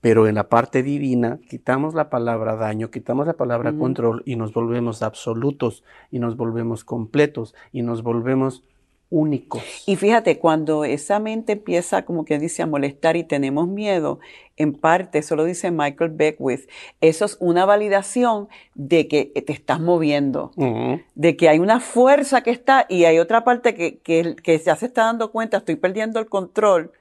[0.00, 4.52] Pero en la parte divina quitamos la palabra daño, quitamos la palabra control y nos
[4.52, 8.62] volvemos absolutos y nos volvemos completos y nos volvemos
[9.10, 9.62] únicos.
[9.86, 14.20] Y fíjate, cuando esa mente empieza, como que dice, a molestar y tenemos miedo,
[14.56, 16.68] en parte, eso lo dice Michael Beckwith,
[17.00, 20.52] eso es una validación de que te estás moviendo,
[21.14, 24.76] de que hay una fuerza que está y hay otra parte que, que, que ya
[24.76, 26.92] se está dando cuenta, estoy perdiendo el control,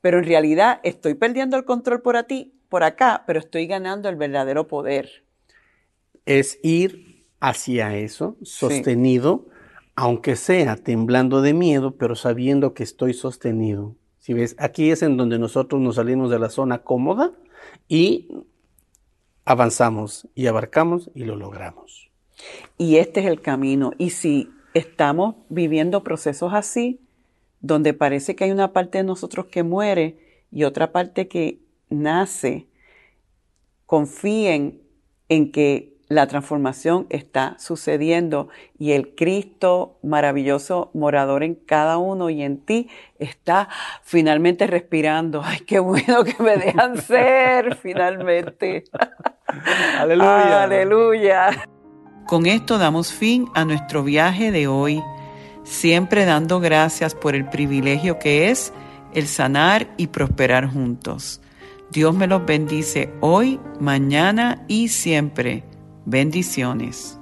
[0.00, 4.08] pero en realidad estoy perdiendo el control por a ti, por acá, pero estoy ganando
[4.08, 5.24] el verdadero poder.
[6.24, 9.46] Es ir hacia eso, sostenido
[9.96, 13.96] aunque sea temblando de miedo, pero sabiendo que estoy sostenido.
[14.18, 17.32] Si ves, aquí es en donde nosotros nos salimos de la zona cómoda
[17.88, 18.28] y
[19.46, 22.10] avanzamos y abarcamos y lo logramos.
[22.76, 23.92] Y este es el camino.
[23.96, 27.00] Y si estamos viviendo procesos así,
[27.60, 30.18] donde parece que hay una parte de nosotros que muere
[30.52, 32.66] y otra parte que nace,
[33.86, 34.82] confíen
[35.30, 42.42] en que la transformación está sucediendo y el Cristo maravilloso morador en cada uno y
[42.42, 42.88] en ti
[43.18, 43.68] está
[44.02, 45.42] finalmente respirando.
[45.44, 48.84] Ay, qué bueno que me dejan ser finalmente.
[49.98, 50.62] Aleluya.
[50.62, 51.68] Aleluya.
[52.26, 55.02] Con esto damos fin a nuestro viaje de hoy,
[55.64, 58.72] siempre dando gracias por el privilegio que es
[59.14, 61.40] el sanar y prosperar juntos.
[61.90, 65.64] Dios me los bendice hoy, mañana y siempre.
[66.08, 67.18] Bendiciones.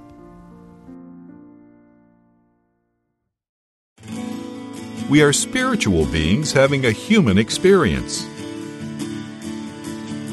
[5.08, 8.26] We are spiritual beings having a human experience.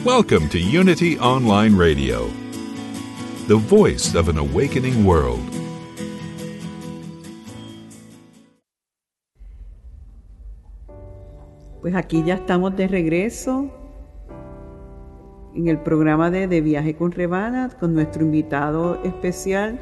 [0.04, 2.28] Welcome to Unity Online Radio,
[3.48, 5.48] the voice of an awakening world.
[11.82, 13.81] Pues aquí ya estamos de regreso
[15.56, 19.80] en el programa de, de Viaje con Rebana con nuestro invitado especial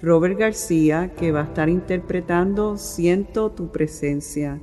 [0.00, 4.60] Robert García que va a estar interpretando Siento tu presencia.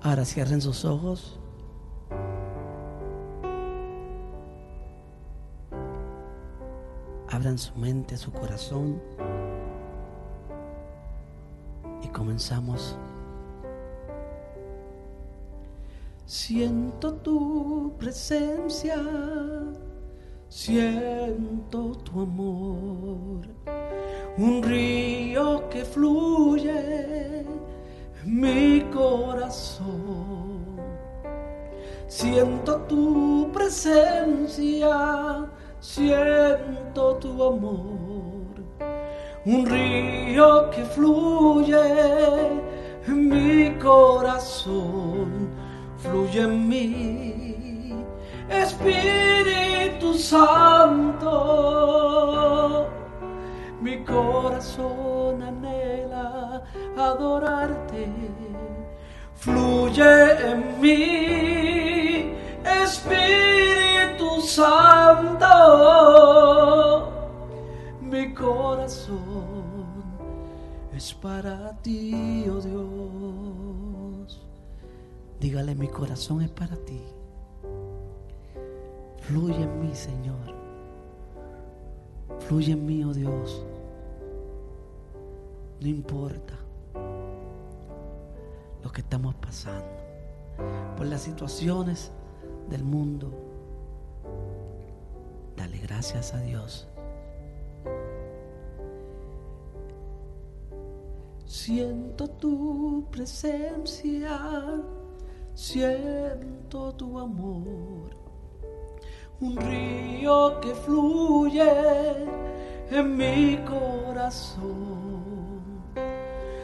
[0.00, 1.38] Ahora cierren sus ojos.
[7.30, 9.00] Abran su mente, su corazón
[12.18, 12.98] comenzamos.
[16.30, 19.02] Siento tu presencia,
[20.46, 23.46] siento tu amor,
[24.36, 27.46] un río que fluye en
[28.26, 30.76] mi corazón.
[32.08, 35.46] Siento tu presencia,
[35.80, 38.52] siento tu amor,
[39.46, 41.78] un río que fluye
[43.06, 45.27] en mi corazón,
[45.98, 47.94] fluye en mí,
[48.48, 51.28] Espíritu Santo,
[53.80, 56.62] mi corazón anhela
[56.96, 58.08] adorarte,
[59.34, 62.32] fluye en mí,
[62.64, 65.48] Espíritu Santo,
[68.00, 69.18] mi corazón
[70.96, 73.67] es para ti, oh Dios.
[75.40, 77.00] Dígale, mi corazón es para ti.
[79.20, 80.54] Fluye en mí, Señor.
[82.40, 83.64] Fluye en mí, oh Dios.
[85.80, 86.54] No importa
[88.82, 89.86] lo que estamos pasando,
[90.96, 92.10] por las situaciones
[92.68, 93.30] del mundo.
[95.56, 96.88] Dale gracias a Dios.
[101.44, 104.82] Siento tu presencia,
[105.58, 108.10] siento tu amor,
[109.40, 111.68] un río que fluye
[112.92, 114.62] en mi corazón.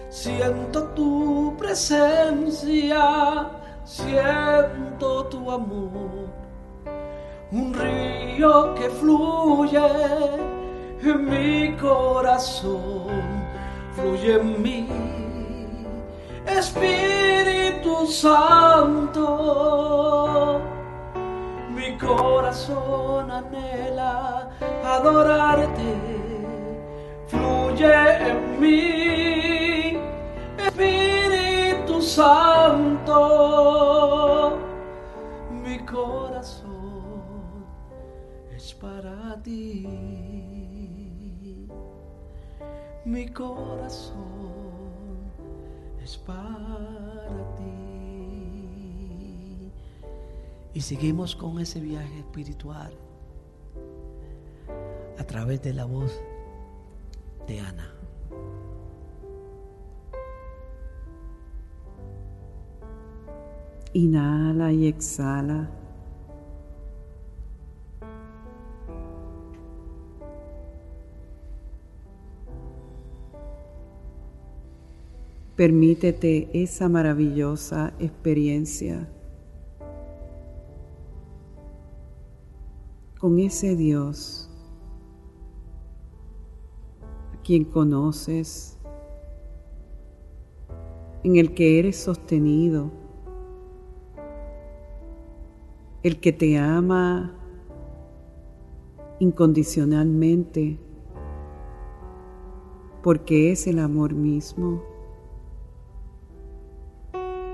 [0.09, 3.50] Siento tu presencia,
[3.85, 6.30] siento tu amor,
[7.50, 9.88] un río que fluye
[11.02, 13.09] en mi corazón,
[13.96, 14.87] fluye en mí,
[16.59, 19.23] Espíritu Santo,
[21.75, 24.51] mi corazón anhela
[24.85, 25.97] adorarte,
[27.27, 27.95] fluye
[28.29, 29.99] en mí.
[30.59, 33.19] Espíritu Santo,
[35.51, 37.67] mi corazón
[38.55, 39.88] es para ti.
[43.05, 44.63] Mi corazón
[46.05, 47.73] es para ti.
[50.75, 52.93] Y seguimos con ese viaje espiritual
[55.19, 56.21] a través de la voz
[57.47, 57.90] de Ana.
[63.95, 65.71] Inhala y exhala.
[75.57, 79.09] Permítete esa maravillosa experiencia
[83.21, 84.51] con ese Dios
[87.33, 88.79] a quien conoces,
[91.23, 92.90] en el que eres sostenido
[96.03, 97.33] el que te ama
[99.21, 100.79] incondicionalmente,
[103.03, 104.93] porque es el amor mismo.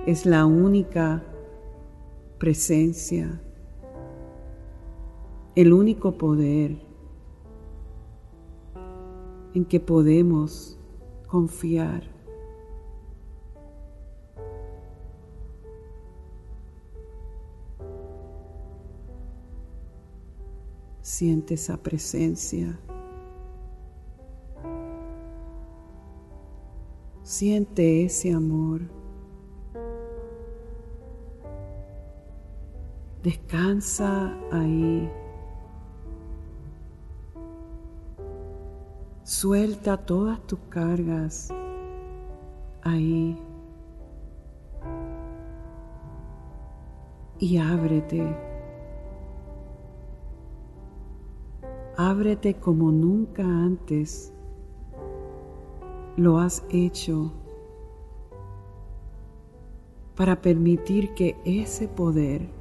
[0.07, 1.23] Es la única
[2.39, 3.39] presencia,
[5.55, 6.81] el único poder
[9.53, 10.79] en que podemos
[11.27, 12.03] confiar.
[21.03, 22.81] Siente esa presencia.
[27.23, 29.00] Siente ese amor.
[33.23, 35.11] Descansa ahí.
[39.23, 41.53] Suelta todas tus cargas
[42.83, 43.39] ahí.
[47.39, 48.37] Y ábrete.
[51.99, 54.33] Ábrete como nunca antes
[56.17, 57.33] lo has hecho
[60.17, 62.60] para permitir que ese poder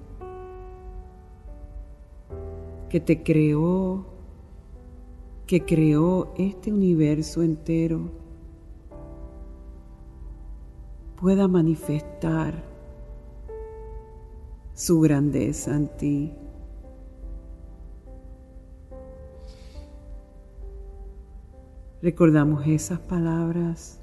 [2.89, 4.05] que te creó,
[5.45, 8.09] que creó este universo entero,
[11.15, 12.63] pueda manifestar
[14.73, 16.33] su grandeza en ti.
[22.01, 23.99] Recordamos esas palabras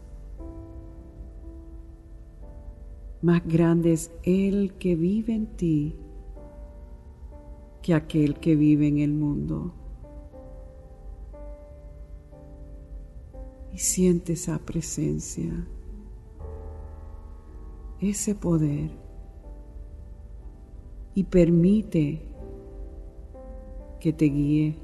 [3.27, 5.97] Más grande es el que vive en ti
[7.87, 9.73] que aquel que vive en el mundo.
[13.73, 15.53] Y siente esa presencia,
[18.01, 18.91] ese poder,
[21.15, 22.23] y permite
[24.01, 24.75] que te guíe,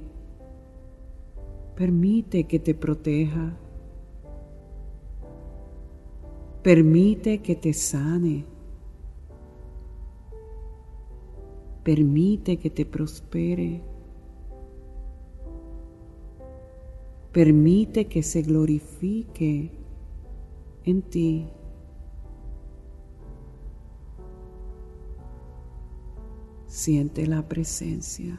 [1.74, 3.56] permite que te proteja,
[6.62, 8.51] permite que te sane.
[11.82, 13.82] Permite que te prospere.
[17.32, 19.72] Permite que se glorifique
[20.84, 21.48] en ti.
[26.66, 28.38] Siente la presencia.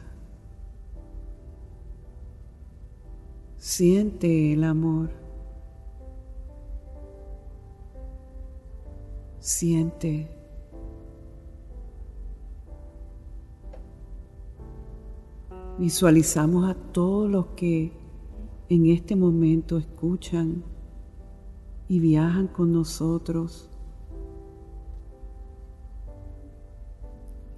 [3.57, 5.09] Siente el amor.
[9.39, 10.42] Siente
[15.84, 17.91] Visualizamos a todos los que
[18.69, 20.63] en este momento escuchan
[21.89, 23.69] y viajan con nosotros.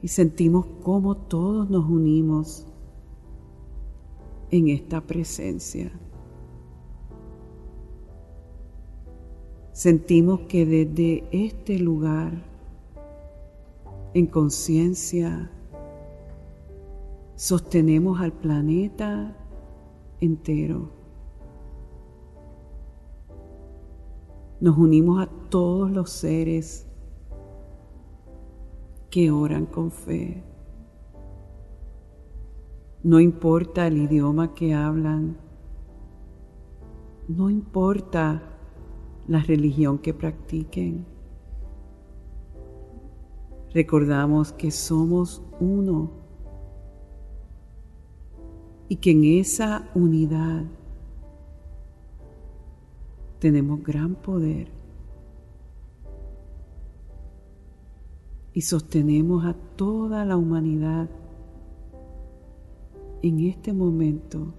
[0.01, 2.65] Y sentimos cómo todos nos unimos
[4.49, 5.91] en esta presencia.
[9.71, 12.43] Sentimos que desde este lugar,
[14.15, 15.51] en conciencia,
[17.35, 19.35] sostenemos al planeta
[20.21, 20.89] entero.
[24.61, 26.87] Nos unimos a todos los seres
[29.09, 30.43] que oran con fe.
[33.03, 35.37] No importa el idioma que hablan,
[37.27, 38.41] no importa
[39.27, 41.05] la religión que practiquen.
[43.73, 46.24] Recordamos que somos uno
[48.87, 50.63] y que en esa unidad
[53.39, 54.67] tenemos gran poder
[58.53, 61.09] y sostenemos a toda la humanidad
[63.21, 64.53] en este momento,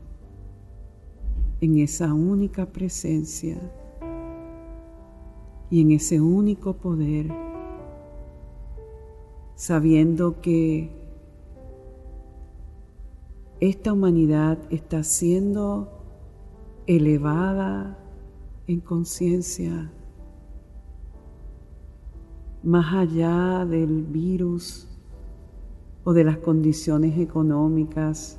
[1.61, 3.59] en esa única presencia
[5.71, 7.33] y en ese único poder,
[9.55, 10.91] sabiendo que
[13.61, 15.89] esta humanidad está siendo
[16.87, 17.99] elevada
[18.67, 19.91] en conciencia
[22.63, 24.89] más allá del virus
[26.05, 28.39] o de las condiciones económicas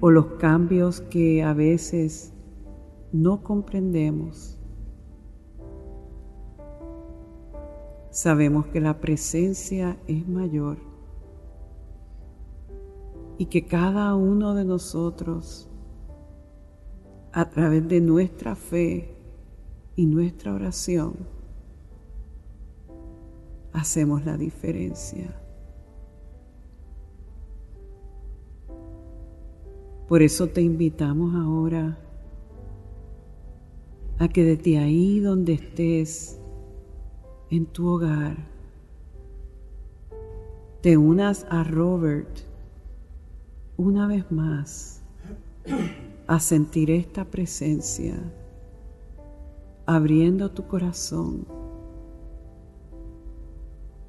[0.00, 2.32] o los cambios que a veces
[3.12, 4.58] no comprendemos.
[8.10, 10.89] Sabemos que la presencia es mayor
[13.40, 15.66] y que cada uno de nosotros,
[17.32, 19.16] a través de nuestra fe
[19.96, 21.14] y nuestra oración,
[23.72, 25.34] hacemos la diferencia.
[30.06, 31.98] Por eso te invitamos ahora
[34.18, 36.38] a que desde ahí donde estés,
[37.48, 38.36] en tu hogar,
[40.82, 42.49] te unas a Robert
[43.80, 45.00] una vez más
[46.26, 48.14] a sentir esta presencia,
[49.86, 51.46] abriendo tu corazón,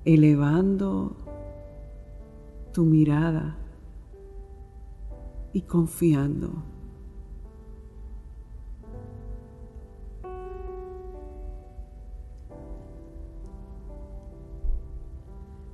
[0.04, 1.16] elevando
[2.74, 3.56] tu mirada
[5.54, 6.52] y confiando.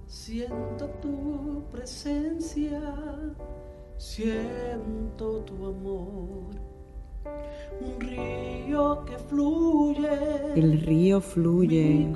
[0.05, 2.79] Siento tu presencia
[3.97, 6.53] Siento tu amor,
[7.81, 10.53] un río que fluye.
[10.55, 12.13] El río fluye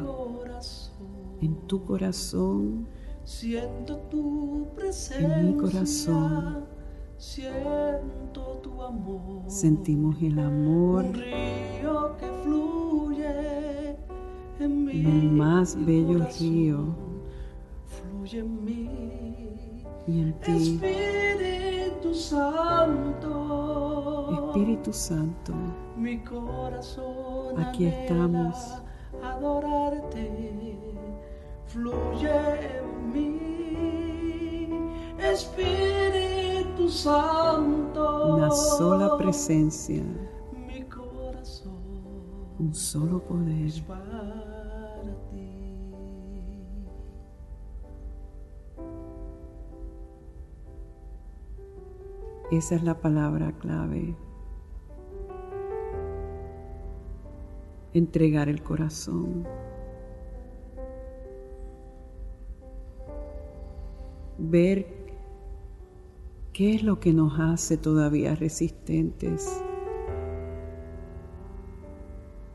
[1.41, 2.87] en tu corazón.
[3.23, 5.39] Siento tu presencia.
[5.39, 6.65] En mi corazón.
[7.17, 9.43] Siento tu amor.
[9.47, 11.05] Sentimos el amor.
[11.05, 13.97] Un río que fluye
[14.59, 16.95] en mi El más bello río.
[17.85, 18.89] Fluye en mí.
[20.07, 20.79] Y en ti.
[22.13, 23.31] Santo.
[24.47, 25.53] Espíritu Santo.
[25.97, 28.55] Mi corazón aquí estamos.
[29.23, 30.57] Adorarte.
[31.67, 32.29] Fluye
[32.77, 34.69] en mí.
[35.19, 38.35] Espíritu Santo.
[38.35, 40.03] Una sola presencia.
[40.53, 41.79] Mi corazón.
[42.59, 43.71] Un solo poder.
[52.51, 54.13] Esa es la palabra clave.
[57.93, 59.47] Entregar el corazón.
[64.37, 64.85] Ver
[66.51, 69.63] qué es lo que nos hace todavía resistentes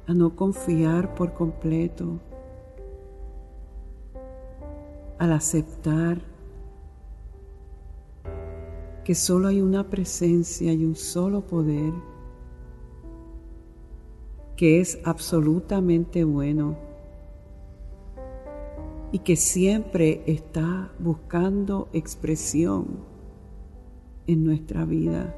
[0.07, 2.21] a no confiar por completo,
[5.19, 6.36] al aceptar
[9.07, 11.93] que solo hay una presencia y un solo poder
[14.57, 16.77] que es absolutamente bueno
[19.13, 22.97] y que siempre está buscando expresión
[24.27, 25.37] en nuestra vida.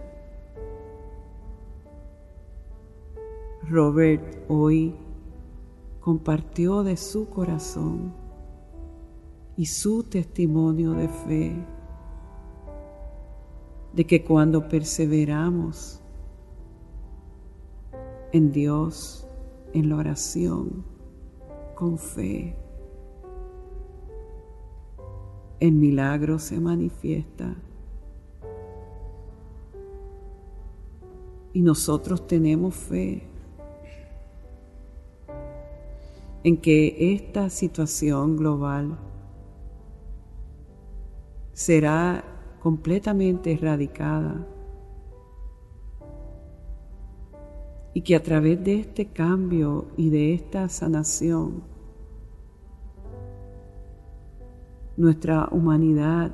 [3.68, 4.94] Robert hoy
[6.00, 8.14] compartió de su corazón
[9.58, 11.77] y su testimonio de fe
[13.92, 16.00] de que cuando perseveramos
[18.32, 19.26] en Dios,
[19.72, 20.84] en la oración,
[21.74, 22.56] con fe,
[25.60, 27.54] el milagro se manifiesta.
[31.52, 33.22] Y nosotros tenemos fe
[36.44, 38.96] en que esta situación global
[41.52, 44.46] será completamente erradicada
[47.94, 51.62] y que a través de este cambio y de esta sanación
[54.96, 56.32] nuestra humanidad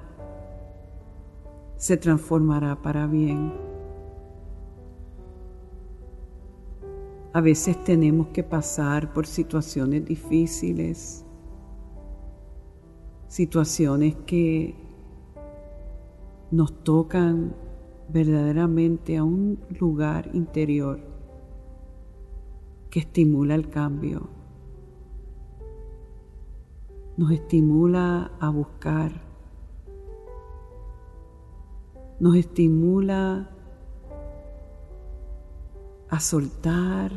[1.76, 3.52] se transformará para bien.
[7.32, 11.24] A veces tenemos que pasar por situaciones difíciles,
[13.28, 14.83] situaciones que
[16.54, 17.52] nos tocan
[18.08, 21.00] verdaderamente a un lugar interior
[22.90, 24.28] que estimula el cambio,
[27.16, 29.10] nos estimula a buscar,
[32.20, 33.50] nos estimula
[36.08, 37.10] a soltar,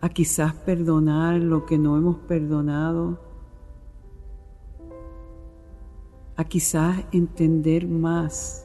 [0.00, 3.27] a quizás perdonar lo que no hemos perdonado
[6.38, 8.64] a quizás entender más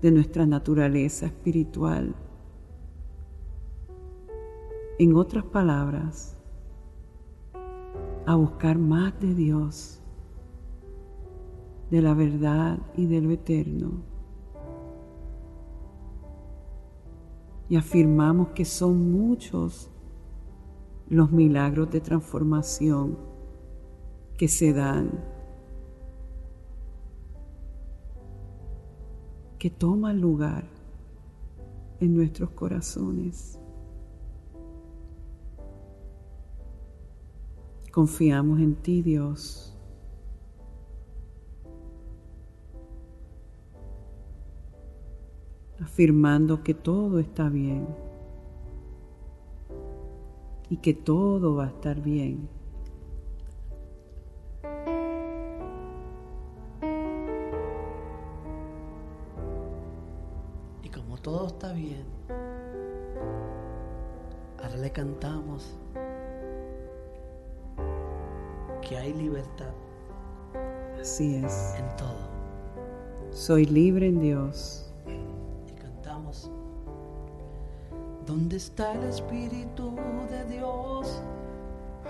[0.00, 2.14] de nuestra naturaleza espiritual.
[5.00, 6.36] En otras palabras,
[8.24, 10.00] a buscar más de Dios,
[11.90, 13.90] de la verdad y de lo eterno.
[17.68, 19.90] Y afirmamos que son muchos
[21.08, 23.18] los milagros de transformación
[24.38, 25.32] que se dan
[29.62, 30.64] que toma lugar
[32.00, 33.60] en nuestros corazones.
[37.92, 39.68] Confiamos en ti, Dios.
[45.80, 47.86] afirmando que todo está bien
[50.70, 52.48] y que todo va a estar bien.
[61.22, 62.04] Todo está bien.
[64.60, 65.74] Ahora le cantamos
[68.80, 69.72] que hay libertad.
[71.00, 71.74] Así es.
[71.78, 72.28] En todo.
[73.30, 74.92] Soy libre en Dios.
[75.68, 76.50] Y cantamos.
[78.26, 79.94] ¿Dónde está el Espíritu
[80.28, 81.22] de Dios?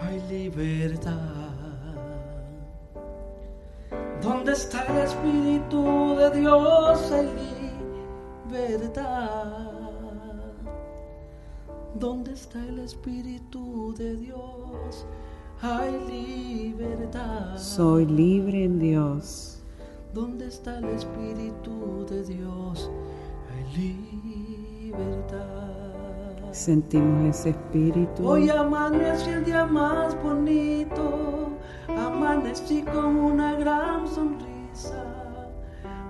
[0.01, 1.13] Hay libertad.
[4.23, 7.13] ¿Dónde está el Espíritu de Dios?
[7.13, 7.62] Hay libertad
[8.53, 9.72] verdad.
[11.94, 15.07] ¿Dónde está el Espíritu de Dios?
[15.62, 17.57] Hay libertad.
[17.57, 19.59] Soy libre en Dios.
[20.12, 22.90] ¿Dónde está el Espíritu de Dios?
[23.50, 23.64] Hay
[24.90, 25.32] libertad.
[26.53, 28.28] Sentimos ese espíritu.
[28.28, 31.48] Hoy amanece el día más bonito.
[31.88, 35.12] Amanecí con una gran sonrisa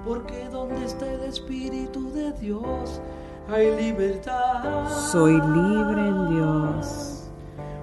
[0.05, 3.01] porque donde está el Espíritu de Dios
[3.49, 4.89] hay libertad.
[5.11, 7.31] Soy libre en Dios.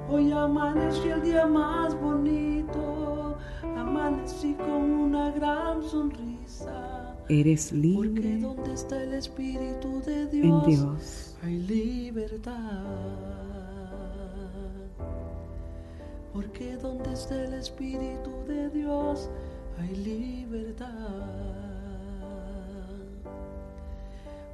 [0.10, 3.38] Hoy amanecí el día más bonito,
[3.78, 7.16] amanecí con una gran sonrisa.
[7.30, 8.10] Eres libre.
[8.10, 12.84] Porque donde está el Espíritu de Dios, en Dios hay libertad.
[16.34, 19.30] Porque donde está el Espíritu de Dios
[19.78, 21.69] hay libertad.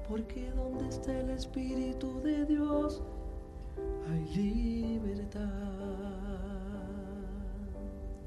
[0.07, 3.01] Porque donde está el Espíritu de Dios
[4.09, 5.41] hay libertad.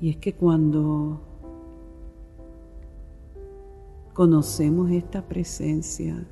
[0.00, 1.20] Y es que cuando
[4.12, 6.26] conocemos esta presencia,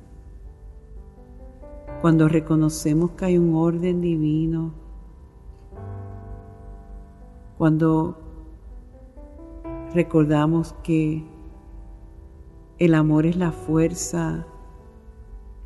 [2.01, 4.73] cuando reconocemos que hay un orden divino,
[7.57, 8.17] cuando
[9.93, 11.23] recordamos que
[12.77, 14.45] el amor es la fuerza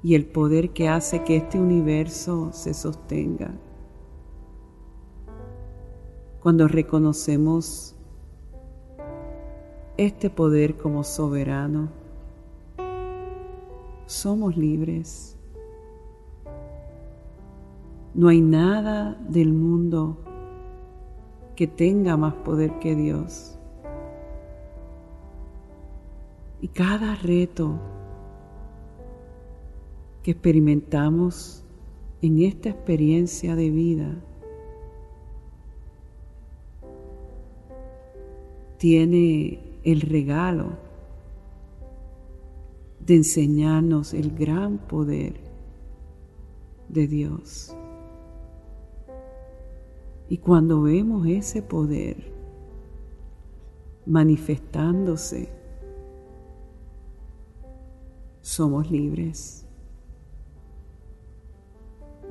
[0.04, 3.52] y el poder que hace que este universo se sostenga.
[6.42, 7.96] Cuando reconocemos
[9.98, 11.90] este poder como soberano,
[14.08, 15.38] somos libres.
[18.14, 20.18] No hay nada del mundo
[21.56, 23.58] que tenga más poder que Dios.
[26.60, 27.80] Y cada reto
[30.24, 31.64] que experimentamos
[32.22, 34.16] en esta experiencia de vida
[38.78, 40.78] tiene el regalo
[43.06, 45.34] de enseñarnos el gran poder
[46.90, 47.76] de Dios.
[50.30, 52.32] Y cuando vemos ese poder
[54.06, 55.50] manifestándose,
[58.42, 59.66] somos libres.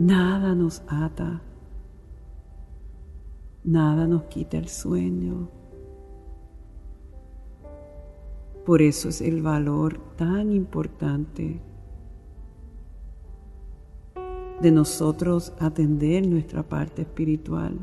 [0.01, 1.43] Nada nos ata,
[3.63, 5.51] nada nos quita el sueño.
[8.65, 11.61] Por eso es el valor tan importante
[14.63, 17.79] de nosotros atender nuestra parte espiritual,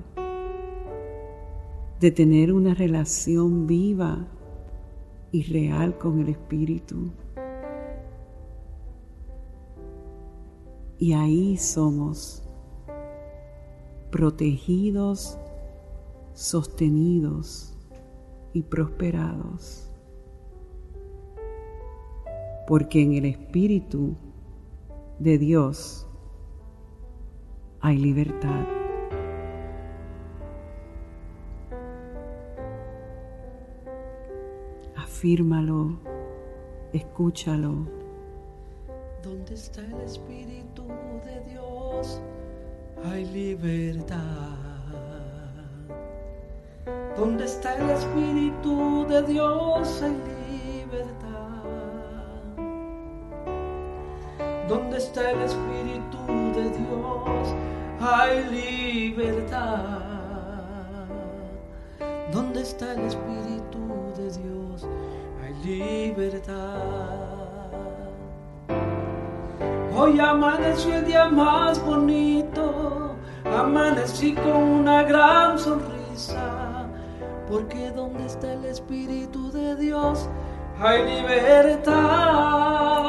[1.99, 4.25] de tener una relación viva
[5.31, 7.11] y real con el Espíritu.
[10.99, 12.43] Y ahí somos
[14.11, 15.37] protegidos,
[16.33, 17.77] sostenidos
[18.53, 19.91] y prosperados.
[22.67, 24.15] Porque en el Espíritu
[25.19, 26.07] de Dios
[27.79, 28.65] hay libertad.
[34.95, 35.99] Afírmalo,
[36.91, 38.06] escúchalo.
[39.23, 40.83] Donde está el Espíritu
[41.25, 42.21] de Dios,
[43.03, 44.17] hay libertad.
[47.17, 50.15] Donde está el Espíritu de Dios, hay
[50.81, 51.63] libertad.
[54.69, 56.17] Donde está el Espíritu
[56.55, 57.55] de Dios,
[57.99, 60.07] hay libertad.
[62.31, 64.87] Donde está el Espíritu de Dios,
[65.41, 67.36] hay libertad.
[69.99, 76.85] Hoy amaneció el día más bonito, amanecí con una gran sonrisa,
[77.49, 80.29] porque donde está el Espíritu de Dios
[80.79, 81.97] hay libertad.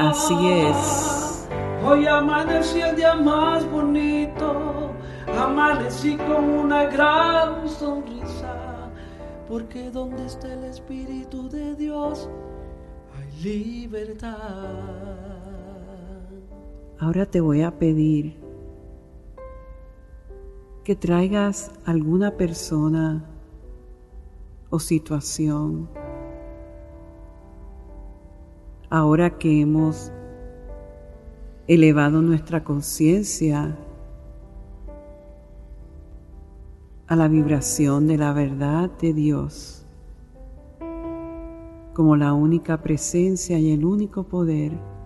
[0.08, 1.46] Así es.
[1.86, 4.90] Hoy amaneció el día más bonito,
[5.38, 8.88] amanecí con una gran sonrisa,
[9.46, 12.30] porque donde está el Espíritu de Dios
[13.14, 15.27] hay libertad.
[17.00, 18.36] Ahora te voy a pedir
[20.82, 23.24] que traigas alguna persona
[24.68, 25.88] o situación.
[28.90, 30.10] Ahora que hemos
[31.68, 33.76] elevado nuestra conciencia
[37.06, 39.86] a la vibración de la verdad de Dios
[41.94, 44.97] como la única presencia y el único poder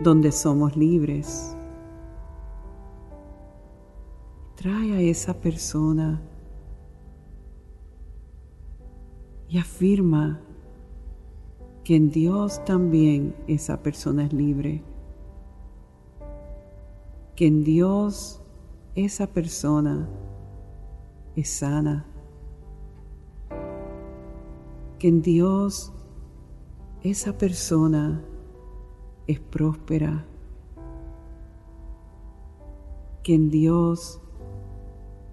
[0.00, 1.56] donde somos libres.
[4.56, 6.20] Trae a esa persona
[9.48, 10.40] y afirma
[11.84, 14.82] que en Dios también esa persona es libre,
[17.36, 18.40] que en Dios
[18.96, 20.08] esa persona
[21.36, 22.06] es sana,
[24.98, 25.92] que en Dios
[27.02, 28.24] esa persona
[29.26, 30.24] es próspera,
[33.22, 34.20] que en Dios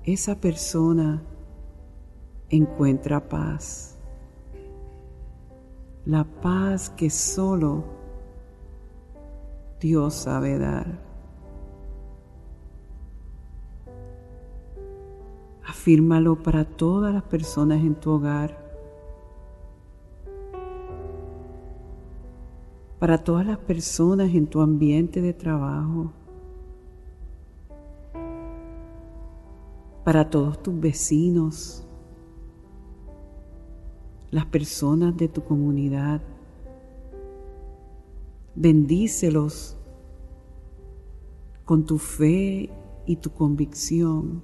[0.03, 1.21] esa persona
[2.49, 3.97] encuentra paz,
[6.05, 7.83] la paz que solo
[9.79, 11.13] Dios sabe dar.
[15.65, 18.62] Afírmalo para todas las personas en tu hogar
[23.03, 26.13] para todas las personas en tu ambiente de trabajo,
[30.05, 31.83] para todos tus vecinos,
[34.31, 36.21] las personas de tu comunidad.
[38.55, 39.75] Bendícelos
[41.65, 42.69] con tu fe
[43.05, 44.41] y tu convicción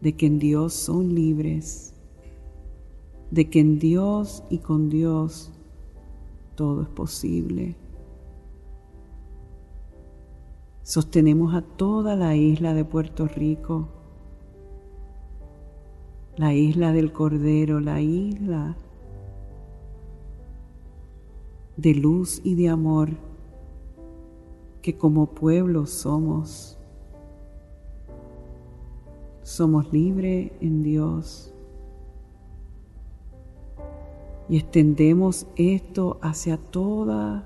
[0.00, 1.94] de que en Dios son libres,
[3.30, 5.52] de que en Dios y con Dios
[6.54, 7.76] todo es posible.
[10.82, 13.88] Sostenemos a toda la isla de Puerto Rico,
[16.36, 18.76] la isla del Cordero, la isla
[21.76, 23.10] de luz y de amor
[24.82, 26.78] que como pueblo somos.
[29.42, 31.49] Somos libres en Dios
[34.50, 37.44] y extendemos esto hacia toda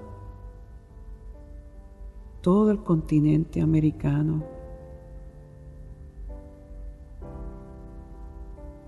[2.41, 4.43] todo el continente americano.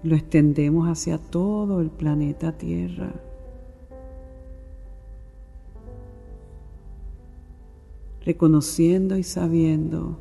[0.02, 3.12] Lo extendemos hacia todo el planeta Tierra.
[8.24, 10.18] Reconociendo y sabiendo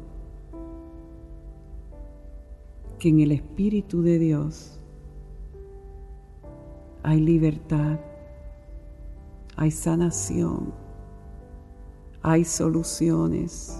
[3.00, 4.75] que en el Espíritu de Dios
[7.06, 8.00] hay libertad,
[9.56, 10.74] hay sanación,
[12.24, 13.80] hay soluciones,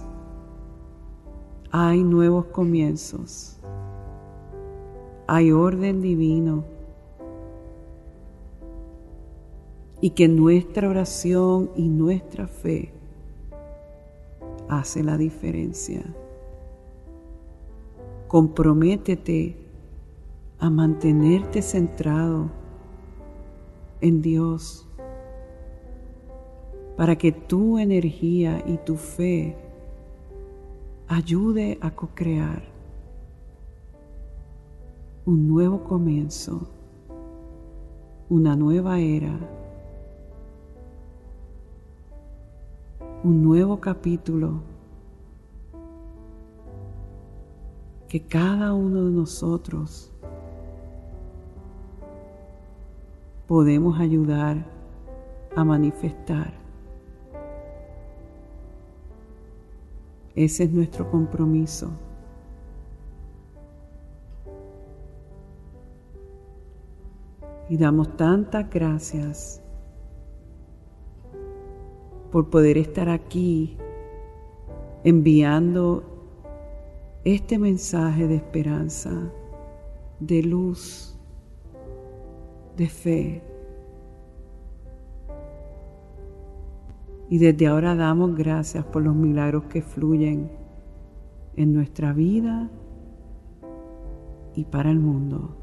[1.72, 3.58] hay nuevos comienzos,
[5.26, 6.62] hay orden divino
[10.00, 12.92] y que nuestra oración y nuestra fe
[14.68, 16.04] hace la diferencia.
[18.28, 19.56] Comprométete
[20.60, 22.65] a mantenerte centrado
[24.00, 24.86] en Dios
[26.96, 29.56] para que tu energía y tu fe
[31.08, 32.62] ayude a co-crear
[35.26, 36.68] un nuevo comienzo,
[38.28, 39.36] una nueva era,
[43.24, 44.60] un nuevo capítulo
[48.08, 50.12] que cada uno de nosotros
[53.46, 54.64] podemos ayudar
[55.54, 56.52] a manifestar.
[60.34, 61.90] Ese es nuestro compromiso.
[67.68, 69.60] Y damos tantas gracias
[72.30, 73.76] por poder estar aquí
[75.02, 76.04] enviando
[77.24, 79.10] este mensaje de esperanza,
[80.20, 81.15] de luz
[82.76, 83.42] de fe.
[87.28, 90.50] Y desde ahora damos gracias por los milagros que fluyen
[91.56, 92.70] en nuestra vida
[94.54, 95.56] y para el mundo.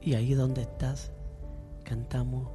[0.00, 1.12] Y ahí donde estás,
[1.84, 2.48] cantamos.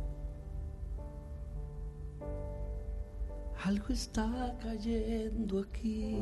[3.64, 6.16] Algo está cayendo aquí.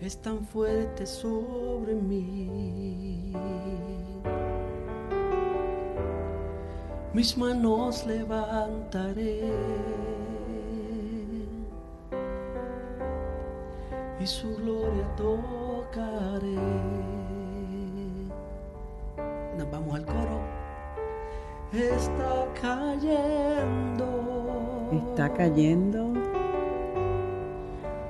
[0.00, 3.32] Es tan fuerte sobre mí.
[7.12, 9.52] Mis manos levantaré
[14.20, 16.58] y su gloria tocaré.
[19.56, 20.40] Nos vamos al coro.
[21.72, 24.06] Está cayendo.
[24.92, 26.14] Está cayendo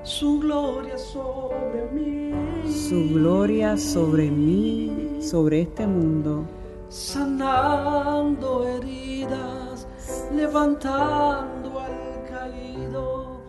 [0.04, 1.53] su gloria sobre
[1.92, 2.32] mí.
[2.70, 6.44] Su gloria sobre mí, sobre este mundo.
[6.88, 9.86] Sanando heridas,
[10.34, 13.40] levantando al caído.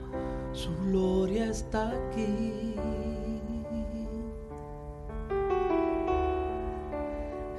[0.54, 2.76] Su gloria está aquí.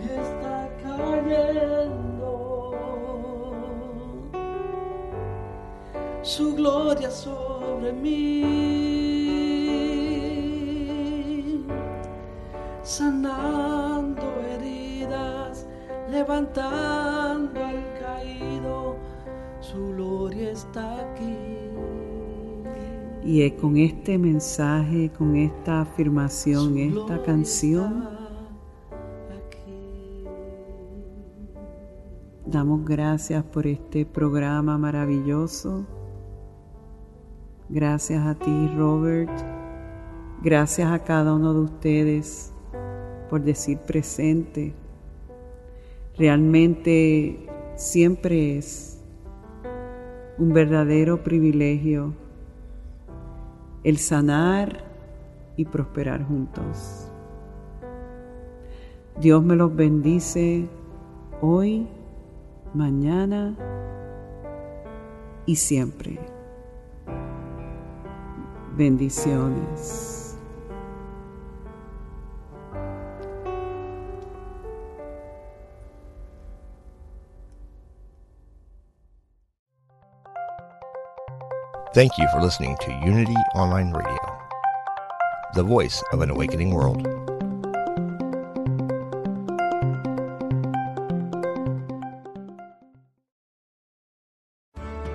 [0.01, 2.07] Está cayendo.
[6.23, 9.16] Su gloria sobre mí.
[12.87, 15.66] Sanando heridas,
[16.09, 18.97] levantando al caído,
[19.61, 21.37] su gloria está aquí.
[23.24, 28.09] Y es con este mensaje, con esta afirmación, esta canción,
[32.47, 35.84] damos gracias por este programa maravilloso.
[37.68, 39.32] Gracias a ti, Robert.
[40.41, 42.53] Gracias a cada uno de ustedes
[43.29, 44.74] por decir presente
[46.18, 48.99] Realmente siempre es
[50.39, 52.14] un verdadero privilegio
[53.85, 54.83] el sanar
[55.57, 57.12] y prosperar juntos.
[59.20, 60.66] Dios me los bendice
[61.43, 61.87] hoy,
[62.72, 63.55] mañana
[65.45, 66.18] y siempre.
[68.74, 70.16] Bendiciones.
[81.97, 84.18] Thank you for listening to Unity Online Radio,
[85.55, 87.01] the voice of an awakening world.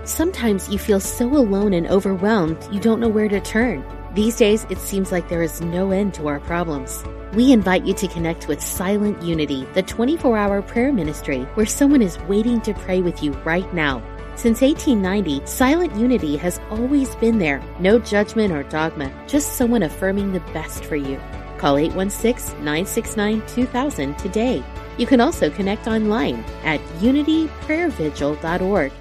[0.06, 3.86] Sometimes you feel so alone and overwhelmed you don't know where to turn.
[4.16, 7.04] These days, it seems like there is no end to our problems.
[7.36, 12.02] We invite you to connect with Silent Unity, the 24 hour prayer ministry, where someone
[12.02, 14.02] is waiting to pray with you right now.
[14.42, 17.62] Since 1890, Silent Unity has always been there.
[17.80, 21.22] No judgment or dogma, just someone affirming the best for you.
[21.60, 24.64] Call 816 969 2000 today.
[24.98, 28.92] You can also connect online at unityprayervigil.org